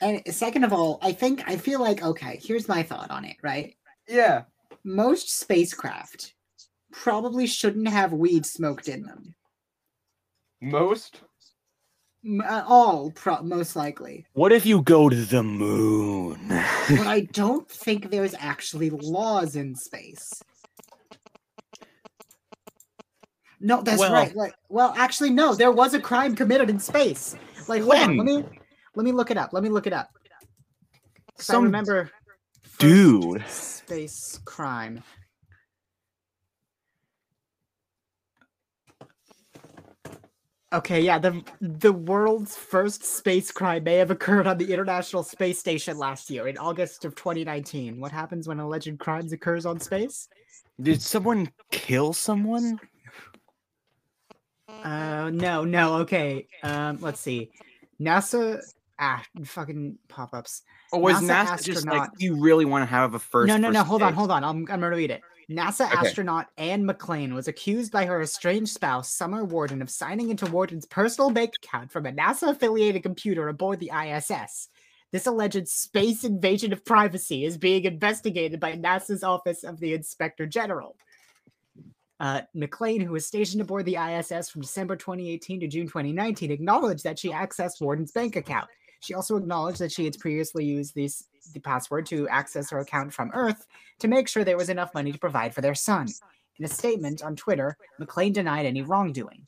[0.00, 3.36] And second of all, I think I feel like okay, here's my thought on it,
[3.42, 3.74] right?
[4.06, 4.42] Yeah.
[4.84, 6.34] Most spacecraft
[6.92, 9.34] probably shouldn't have weed smoked in them.
[10.60, 11.22] Most.
[12.44, 14.26] Uh, all pro- most likely.
[14.32, 16.38] What if you go to the moon?
[16.48, 20.42] But I don't think there's actually laws in space.
[23.60, 24.34] No, that's Well- right.
[24.34, 25.54] Like, well, actually, no.
[25.54, 27.36] There was a crime committed in space.
[27.68, 28.44] Like, hold on, let me
[28.94, 29.52] let me look it up.
[29.52, 30.08] Let me look it up.
[31.36, 32.10] 'Cause I Some remember
[32.78, 33.44] dude.
[33.48, 35.02] space crime.
[40.72, 45.60] Okay, yeah, the the world's first space crime may have occurred on the International Space
[45.60, 48.00] Station last year in August of 2019.
[48.00, 50.28] What happens when alleged crimes occurs on space?
[50.80, 52.80] Did someone kill someone?
[54.68, 55.94] Uh, no, no.
[55.98, 57.50] Okay, um, let's see.
[58.00, 58.60] NASA,
[58.98, 60.62] ah, fucking pop-ups.
[60.90, 63.46] Or was NASA NASA, just like, you really want to have a first?
[63.48, 63.84] no, no, no.
[63.84, 64.42] Hold on, hold on.
[64.42, 65.22] I'm, I'm gonna read it.
[65.50, 65.96] NASA Okay.
[65.96, 70.86] astronaut Anne McClain was accused by her estranged spouse, Summer Worden, of signing into Worden's
[70.86, 74.68] personal bank account from a NASA affiliated computer aboard the ISS.
[75.12, 80.44] This alleged space invasion of privacy is being investigated by NASA's Office of the Inspector
[80.46, 80.96] General.
[82.18, 87.04] Uh, McClain, who was stationed aboard the ISS from December 2018 to June 2019, acknowledged
[87.04, 88.68] that she accessed Worden's bank account.
[89.00, 93.12] She also acknowledged that she had previously used this, the password to access her account
[93.12, 93.66] from Earth
[94.00, 96.08] to make sure there was enough money to provide for their son.
[96.58, 99.46] In a statement on Twitter, McClain denied any wrongdoing.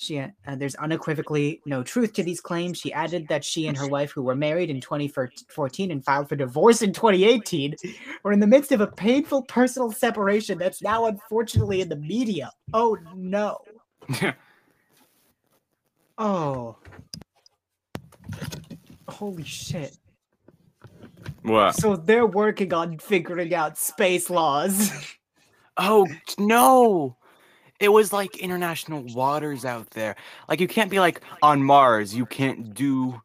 [0.00, 2.78] She, uh, there's unequivocally no truth to these claims.
[2.78, 6.36] She added that she and her wife, who were married in 2014 and filed for
[6.36, 7.74] divorce in 2018,
[8.22, 12.50] were in the midst of a painful personal separation that's now unfortunately in the media.
[12.72, 13.58] Oh no.
[16.20, 16.76] Oh.
[19.08, 19.96] Holy shit.
[21.42, 21.74] what?
[21.74, 24.90] So they're working on figuring out space laws.
[25.80, 27.16] Oh no!
[27.78, 30.16] It was like international waters out there.
[30.48, 32.12] Like you can't be like on Mars.
[32.12, 33.20] You can't do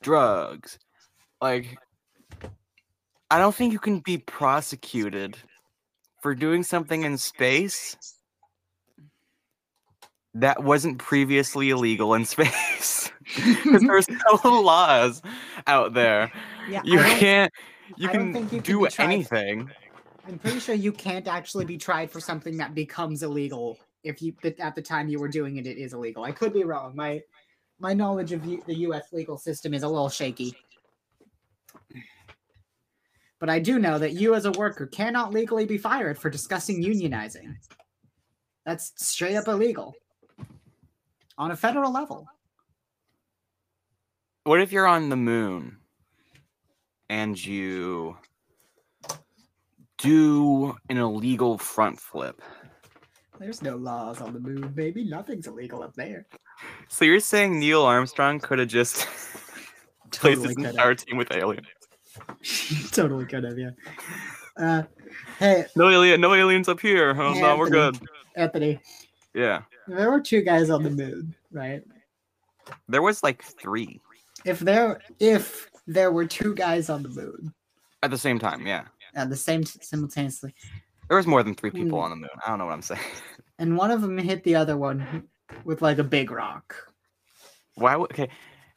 [0.00, 0.78] drugs.
[1.42, 1.76] Like
[3.30, 5.36] I don't think you can be prosecuted
[6.22, 7.96] for doing something in space
[10.32, 13.03] that wasn't previously illegal in space.
[13.64, 14.08] Because there's
[14.44, 15.22] no laws
[15.66, 16.32] out there.
[16.68, 17.52] yeah, You can't.
[17.96, 19.70] You can think you can do anything.
[20.26, 24.34] I'm pretty sure you can't actually be tried for something that becomes illegal if you
[24.58, 26.24] at the time you were doing it it is illegal.
[26.24, 26.94] I could be wrong.
[26.94, 27.20] My
[27.78, 30.54] my knowledge of the US legal system is a little shaky.
[33.40, 36.82] But I do know that you as a worker cannot legally be fired for discussing
[36.82, 37.56] unionizing.
[38.64, 39.94] That's straight up illegal.
[41.36, 42.26] On a federal level.
[44.44, 45.78] What if you're on the moon
[47.08, 48.18] and you
[49.96, 52.42] do an illegal front flip?
[53.40, 55.02] There's no laws on the moon, baby.
[55.04, 56.26] Nothing's illegal up there.
[56.88, 58.96] So you're saying Neil Armstrong could have just
[60.10, 61.66] placed Totally his could entire team with aliens?
[62.92, 63.70] totally could have, yeah.
[64.58, 64.82] Uh,
[65.38, 67.16] hey, No alien, no aliens up here.
[67.18, 67.98] Oh, no, we're good.
[68.36, 68.78] Anthony,
[69.32, 71.82] Yeah, there were two guys on the moon, right?
[72.88, 74.00] there was like three
[74.44, 77.52] If there, if there were two guys on the moon
[78.02, 78.66] at the same time.
[78.66, 78.84] Yeah,
[79.14, 80.54] at the same simultaneously,
[81.08, 82.04] there was more than three people Hmm.
[82.04, 82.28] on the moon.
[82.44, 83.00] I don't know what I'm saying.
[83.58, 85.24] and one of them hit the other one
[85.64, 86.74] with like a big rock,
[87.76, 87.96] Why?
[87.96, 88.28] Would, okay.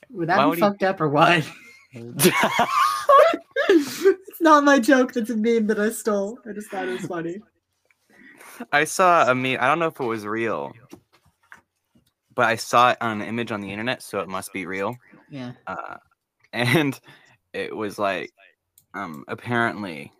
[0.09, 1.49] would that Why be would he- fucked up or what?
[3.69, 5.13] it's not my joke.
[5.13, 6.37] That's a meme that I stole.
[6.47, 7.37] I just thought it was funny.
[8.71, 9.57] I saw a meme.
[9.59, 10.73] I don't know if it was real,
[12.35, 14.95] but I saw it on an image on the internet, so it must be real.
[15.29, 15.51] Yeah.
[15.67, 15.97] uh,
[16.53, 16.99] and
[17.53, 18.31] it was like
[18.93, 20.11] um apparently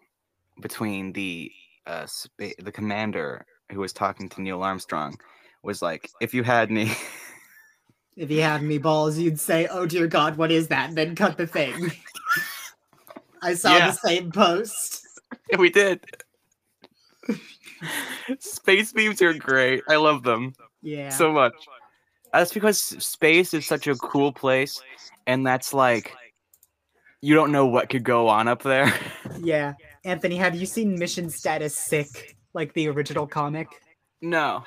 [0.61, 1.51] between the
[1.85, 5.17] uh spa- the commander who was talking to Neil Armstrong
[5.63, 6.91] was like if you had me
[8.15, 11.13] If you had me balls, you'd say, "Oh dear God, what is that?" And then
[11.13, 11.91] cut the thing.
[13.43, 13.91] I saw Yeah.
[13.91, 15.05] the same post.
[15.59, 16.03] we did
[18.39, 21.09] space beams are great i love them Yeah.
[21.09, 21.53] so much
[22.33, 24.81] that's because space is such a cool place
[25.25, 26.13] and that's like
[27.21, 28.93] you don't know what could go on up there
[29.39, 29.73] yeah.
[30.05, 33.67] Anthony, have you seen Mission Status Sick, like the original comic?
[34.21, 34.63] no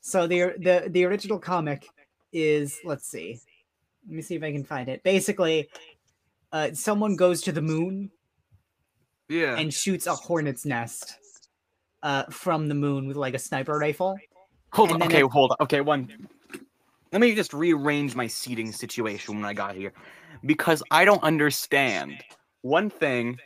[0.00, 1.88] So the the the original comic
[2.32, 3.40] is let's see.
[4.06, 5.02] Let me see if I can find it.
[5.02, 5.68] Basically,
[6.52, 8.10] uh, someone goes to the moon
[9.28, 11.16] yeah and shoots a hornet's nest
[12.02, 14.18] uh, from the moon with like a sniper rifle.
[14.72, 16.08] hold on okay it- hold on okay one
[17.12, 19.92] let me just rearrange my seating situation when I got here
[20.46, 22.24] because I don't understand.
[22.62, 23.38] One thing,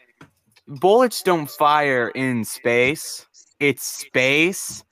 [0.67, 3.27] bullets don't fire in space.
[3.59, 4.85] It's space.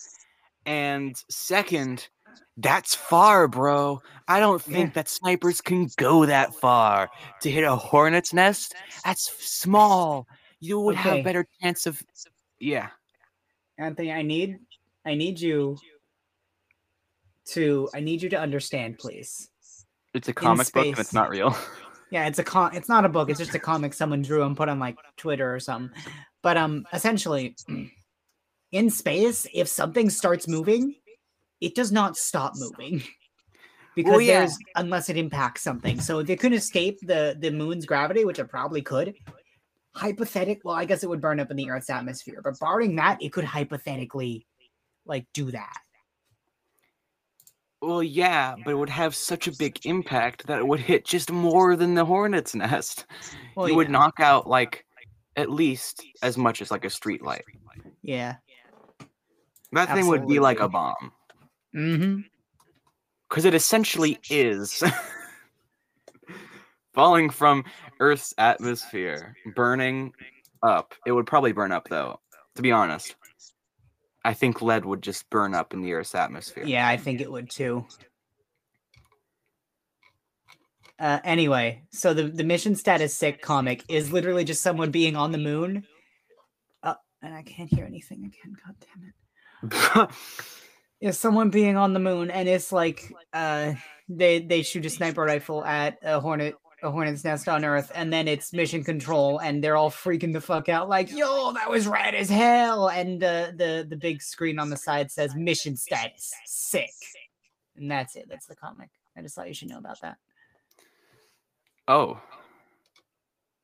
[0.67, 2.09] And second,
[2.57, 4.01] that's far, bro.
[4.29, 4.93] I don't think Yeah.
[4.95, 7.11] that snipers can go that far
[7.43, 8.75] to hit a hornet's nest.
[9.05, 10.27] That's small.
[10.61, 11.17] You would Okay.
[11.17, 12.03] have better chance of
[12.59, 12.89] yeah.
[13.79, 14.59] Anthony, I need
[15.05, 15.77] I need you
[17.47, 19.51] to I need you to understand, please.
[20.15, 21.57] It's a comic book and it's not real.
[22.11, 24.57] Yeah, it's a con it's not a book, it's just a comic someone drew and
[24.57, 25.91] put on like Twitter or something.
[26.43, 27.57] But um essentially
[28.73, 30.95] in space, if something starts moving,
[31.61, 33.03] it does not stop moving.
[33.97, 34.41] Because yeah.
[34.41, 36.01] there's unless it impacts something.
[36.01, 39.15] So if it could escape the the moon's gravity, which it probably could,
[39.95, 43.23] hypothetic well, I guess it would burn up in the Earth's atmosphere, but barring that,
[43.23, 44.47] it could hypothetically
[45.07, 45.79] like do that.
[47.87, 51.31] Well, yeah, but it would have such a big impact that it would hit just
[51.31, 53.05] more than the hornet's nest.
[53.57, 54.87] Well, you would knock out like
[55.37, 57.45] at least as much as like a street light.
[58.03, 58.37] Yeah.
[59.73, 61.13] That thing would be like a bomb
[61.77, 62.21] Mm-hmm.
[63.29, 64.83] because it essentially is
[66.95, 67.65] falling from
[67.99, 70.13] Earth's atmosphere, burning
[70.63, 70.95] up.
[71.05, 72.21] It would probably burn up though.
[72.55, 73.17] To be honest,
[74.25, 76.65] I think lead would just burn up in the Earth's atmosphere.
[76.65, 77.87] Yeah, I think it would too.
[80.99, 85.33] Uh, anyway, so the, the mission status sick comic is literally just someone being on
[85.33, 85.85] the moon.
[86.83, 88.57] Uh, and I can't hear anything again.
[88.65, 90.11] God damn it.
[91.01, 93.75] Is someone being on the moon, and it's like uh,
[94.09, 96.55] they they shoot a sniper rifle at a hornet
[96.85, 100.41] a hornet's nest on Earth, and then it's mission control, and they're all freaking the
[100.41, 104.59] fuck out, like "Yo, that was rad as hell!" And uh, the the big screen
[104.59, 106.91] on the side says "Mission status sick,"
[107.77, 108.27] and that's it.
[108.29, 108.91] That's the comic.
[109.17, 110.17] I just thought you should know about that.
[111.89, 112.21] oh,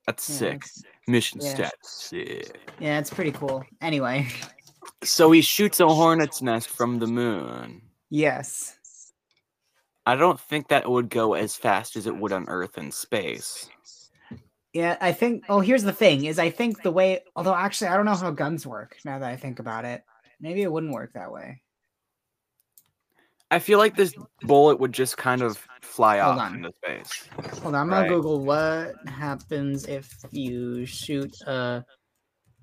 [0.06, 0.54] that's Yeah, sick.
[0.56, 1.54] it's- Mission yeah.
[1.54, 2.60] stats sick.
[2.78, 3.64] Yeah, it's pretty cool.
[3.80, 4.28] Anyway,
[5.02, 7.82] So he shoots a hornet's nest from the moon.
[8.10, 8.76] yes.
[10.10, 12.92] I don't think that it would go as fast as it would on Earth and
[12.92, 13.70] space.
[14.72, 15.44] Yeah, I think.
[15.48, 17.20] Oh, here's the thing: is I think the way.
[17.36, 18.96] Although actually, I don't know how guns work.
[19.04, 20.02] Now that I think about it,
[20.40, 21.62] maybe it wouldn't work that way.
[23.52, 26.56] I feel like this bullet would just kind of fly Hold off on.
[26.56, 27.28] into space.
[27.62, 28.08] Hold on, I'm gonna.
[28.08, 31.84] Google what happens if you shoot a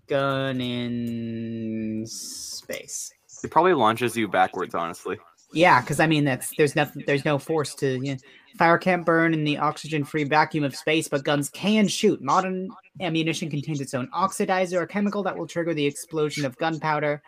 [0.07, 3.13] gun in space.
[3.41, 5.17] It probably launches you backwards, honestly.
[5.53, 8.17] Yeah, because I mean that's there's nothing there's no force to you know,
[8.57, 12.21] fire can't burn in the oxygen-free vacuum of space, but guns can shoot.
[12.21, 12.69] Modern
[12.99, 17.21] ammunition contains its own oxidizer, a chemical that will trigger the explosion of gunpowder,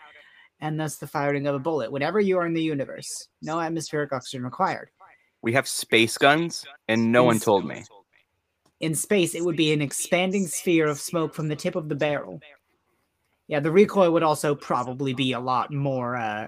[0.60, 1.92] and thus the firing of a bullet.
[1.92, 4.90] Whenever you are in the universe, no atmospheric oxygen required.
[5.42, 7.84] We have space guns, and no one told me.
[8.82, 11.96] In space, it would be an expanding sphere of smoke from the tip of the
[11.96, 12.42] barrel.
[13.48, 16.48] Yeah, the recoil would also probably be a lot more uh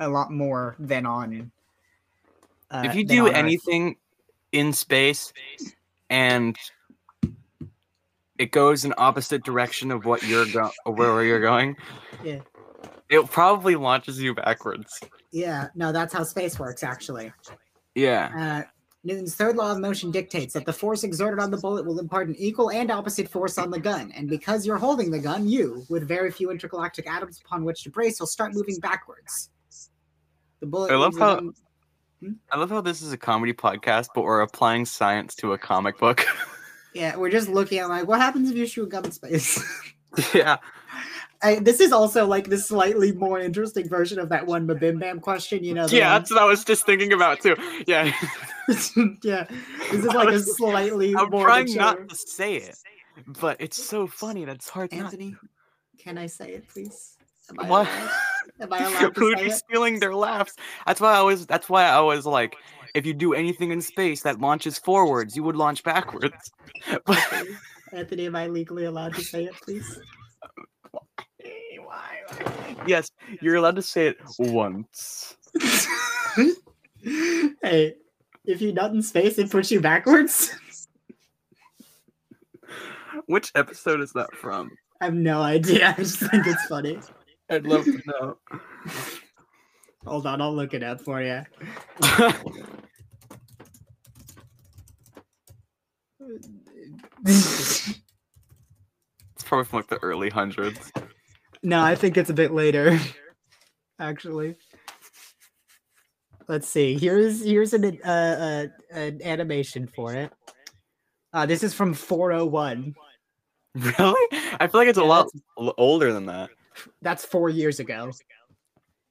[0.00, 1.52] a lot more than on
[2.70, 3.36] uh, if you do on Earth.
[3.36, 3.96] anything
[4.52, 5.32] in space
[6.08, 6.56] and
[8.38, 11.76] it goes in opposite direction of what you're going where you're going,
[12.24, 12.40] Yeah.
[13.08, 14.98] it probably launches you backwards.
[15.30, 17.32] Yeah, no, that's how space works actually.
[17.94, 18.64] Yeah.
[18.66, 18.70] Uh
[19.02, 22.28] Newton's third law of motion dictates that the force exerted on the bullet will impart
[22.28, 24.12] an equal and opposite force on the gun.
[24.14, 27.90] And because you're holding the gun, you, with very few intergalactic atoms upon which to
[27.90, 29.48] brace, will start moving backwards.
[30.60, 30.92] The bullet.
[30.92, 31.54] I love how- gun-
[32.20, 32.32] hmm?
[32.52, 35.98] I love how this is a comedy podcast, but we're applying science to a comic
[35.98, 36.24] book.
[36.92, 39.62] Yeah, we're just looking at like what happens if you shoot in space.
[40.34, 40.56] yeah.
[41.42, 45.20] I, this is also like the slightly more interesting version of that one Mabim Bam
[45.20, 45.62] question.
[45.62, 45.86] You know?
[45.86, 47.54] Yeah, one- that's what I was just thinking about too.
[47.86, 48.12] Yeah.
[49.22, 49.44] yeah.
[49.92, 52.76] This is like a slightly I'm more trying mature- not to say it,
[53.24, 55.36] but it's so funny that it's hard not Anthony,
[55.96, 57.16] can I say it, please?
[57.50, 57.88] Am I What?
[57.88, 58.10] allowed?
[58.60, 59.54] Am I allowed to Who'd say be it?
[59.54, 60.54] stealing their laughs?
[60.86, 61.46] That's why I was.
[61.46, 62.56] That's why I was like,
[62.94, 66.34] if you do anything in space that launches forwards, you would launch backwards.
[67.04, 67.18] But
[67.92, 70.00] Anthony, am I legally allowed to say it, please?
[72.86, 75.36] yes, you're allowed to say it once.
[77.02, 77.94] hey,
[78.44, 80.54] if you nut in space, it puts you backwards.
[83.26, 84.70] Which episode is that from?
[85.00, 85.88] I have no idea.
[85.98, 86.98] I just think it's funny.
[87.50, 88.36] I'd love to know.
[90.06, 91.42] Hold on, I'll look it up for you.
[97.26, 98.00] it's
[99.44, 100.92] probably from like the early hundreds.
[101.62, 102.98] no, I think it's a bit later.
[103.98, 104.56] actually.
[106.48, 106.98] Let's see.
[106.98, 110.32] Here's here's an uh, uh an animation for it.
[111.32, 112.94] Uh, this is from 401.
[113.76, 114.26] Really?
[114.58, 115.28] I feel like it's a lot
[115.78, 116.50] older than that.
[117.02, 118.10] That's four years ago.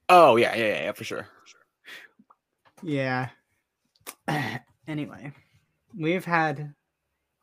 [0.08, 1.26] Oh yeah, yeah, yeah, yeah, for sure.
[2.82, 3.28] Yeah.
[4.88, 5.32] anyway,
[5.96, 6.74] we've had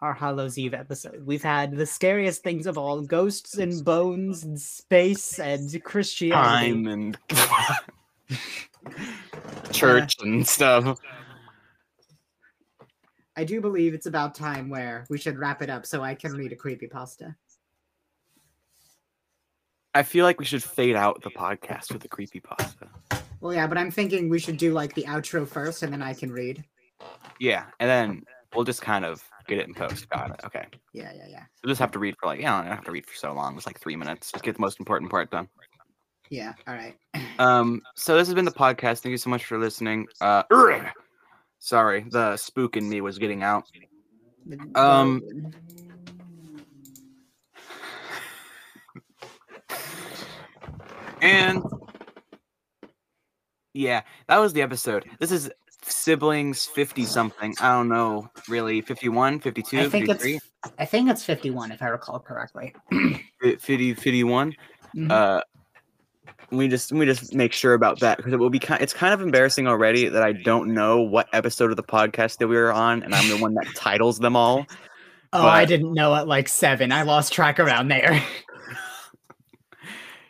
[0.02, 1.26] our Hallows Eve episode.
[1.26, 6.74] We've had the scariest things of all: ghosts and bones and space and Christianity.
[6.74, 7.18] Time and
[9.72, 11.00] church and stuff.
[13.38, 16.34] I do believe it's about time where we should wrap it up so I can
[16.34, 17.36] read a creepypasta.
[19.98, 22.88] I feel like we should fade out the podcast with the creepy pasta.
[23.42, 26.14] Well, yeah, but I'm thinking we should do like the outro first and then I
[26.14, 26.64] can read.
[27.40, 28.24] Yeah, and then
[28.54, 30.08] we'll just kind of get it in post.
[30.10, 30.42] Got it.
[30.46, 30.68] Okay.
[30.94, 31.44] Yeah, yeah, yeah.
[31.64, 33.34] We'll just have to read for like yeah, I don't have to read for so
[33.34, 33.58] long.
[33.58, 34.32] It's like three minutes.
[34.32, 35.50] Just get the most important part done.
[36.30, 36.96] Yeah, all right.
[37.40, 39.02] Um, so this has been the podcast.
[39.02, 40.08] Thank you so much for listening.
[40.20, 40.88] Uh, ugh.
[41.60, 43.66] sorry, the spook in me was getting out.
[44.74, 45.22] Um,
[51.22, 51.64] And
[53.74, 55.06] yeah, that was the episode.
[55.20, 55.50] This is
[55.84, 57.54] siblings 50 something.
[57.62, 60.46] I don't know, really 51, 52, I think 53, it's
[60.80, 62.74] I think it's 51 if I recall correctly.
[62.92, 64.54] fi- 50, 51.
[64.96, 65.12] Mhm.
[65.12, 65.42] Uh
[66.50, 69.14] we just we just make sure about that because it will be kind it's kind
[69.14, 72.72] of embarrassing already that I don't know what episode of the podcast that we were
[72.72, 74.66] on and I'm the one that titles them all.
[75.34, 76.92] oh, I didn't know at like seven.
[76.92, 78.24] I lost track around there.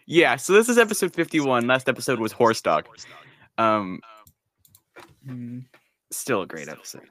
[0.07, 1.67] Yeah, so this is episode 51.
[1.67, 2.87] Last episode was horse dog.
[3.57, 3.99] Um
[5.27, 5.65] Mm,
[6.11, 7.07] still a great episode.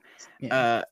[0.51, 0.82] Uh,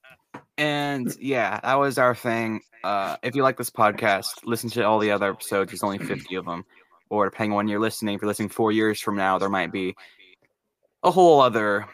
[0.59, 2.61] and yeah, that was our thing.
[2.83, 5.71] Uh, if you like this podcast, listen to all the other episodes.
[5.71, 6.65] There's only 50 of them.
[7.11, 9.73] Or depending on when you're listening, if you're listening four years from now, there might
[9.73, 9.95] be
[11.03, 11.87] a whole other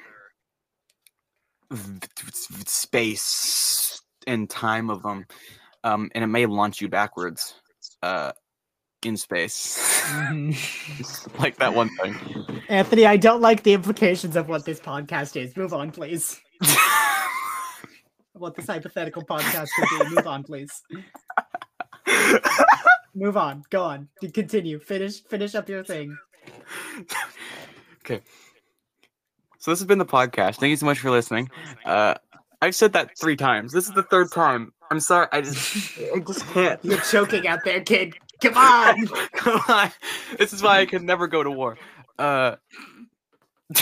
[2.66, 5.26] space and time of them.
[5.84, 7.54] Um, and it may launch you backwards
[8.02, 8.32] uh,
[9.04, 9.78] in space.
[10.08, 11.38] Mhm.
[11.38, 12.16] like that one thing.
[12.68, 15.56] Anthony, I don't like the implications of what this podcast is.
[15.56, 16.40] Move on, please.
[18.40, 20.14] What this hypothetical podcast could be.
[20.14, 20.82] Move on, please.
[23.14, 23.64] Move on.
[23.68, 24.08] Go on.
[24.32, 24.78] Continue.
[24.78, 25.22] Finish.
[25.24, 26.16] Finish up your thing.
[28.04, 28.22] okay.
[29.58, 30.56] So this has been the podcast.
[30.56, 31.50] Thank you so much for listening.
[31.84, 32.14] Uh,
[32.62, 33.72] I've said that three times.
[33.72, 34.72] This is the third time.
[34.90, 35.26] I'm sorry.
[35.32, 36.82] I just, I just can't.
[36.82, 38.14] You're choking out there, kid.
[38.40, 39.06] Come on.
[39.32, 39.90] Come on.
[40.38, 41.78] This is why I could never go to war.
[42.18, 42.56] Uh.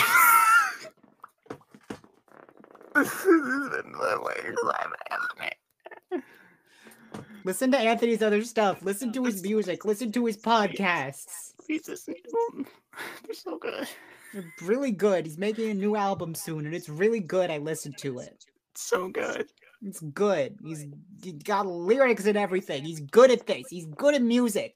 [7.45, 8.83] Listen to Anthony's other stuff.
[8.83, 9.85] Listen to his music.
[9.85, 11.53] Listen to his podcasts.
[11.67, 13.87] They're so good.
[14.33, 15.25] They're really good.
[15.25, 17.49] He's making a new album soon, and it's really good.
[17.49, 18.45] I listened to it.
[18.75, 19.47] So good.
[19.81, 20.57] It's good.
[20.63, 20.85] He's
[21.23, 22.83] he got lyrics and everything.
[22.83, 23.67] He's good at this.
[23.69, 24.75] He's good at music.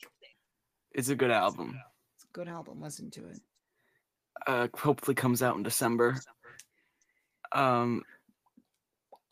[0.93, 1.80] It's a good album.
[2.16, 2.82] It's a good album.
[2.82, 3.39] Listen to it.
[4.47, 6.16] uh hopefully comes out in December.
[7.51, 8.04] Um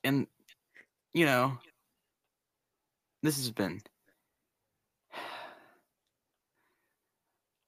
[0.04, 0.28] and
[1.14, 1.58] you know
[3.24, 3.82] this has been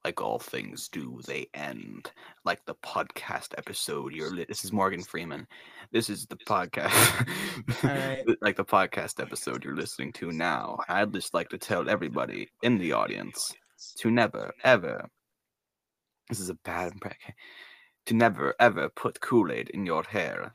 [0.04, 2.12] like all things do they end
[2.45, 5.47] like the podcast episode you're li- this is Morgan Freeman
[5.91, 7.28] this is the podcast
[7.84, 8.26] Alright.
[8.41, 12.78] like the podcast episode you're listening to now I'd just like to tell everybody in
[12.78, 13.54] the audience
[13.97, 15.10] to never ever
[16.30, 17.34] this is a bad impression
[18.06, 20.54] to never ever put Kool Aid in your hair.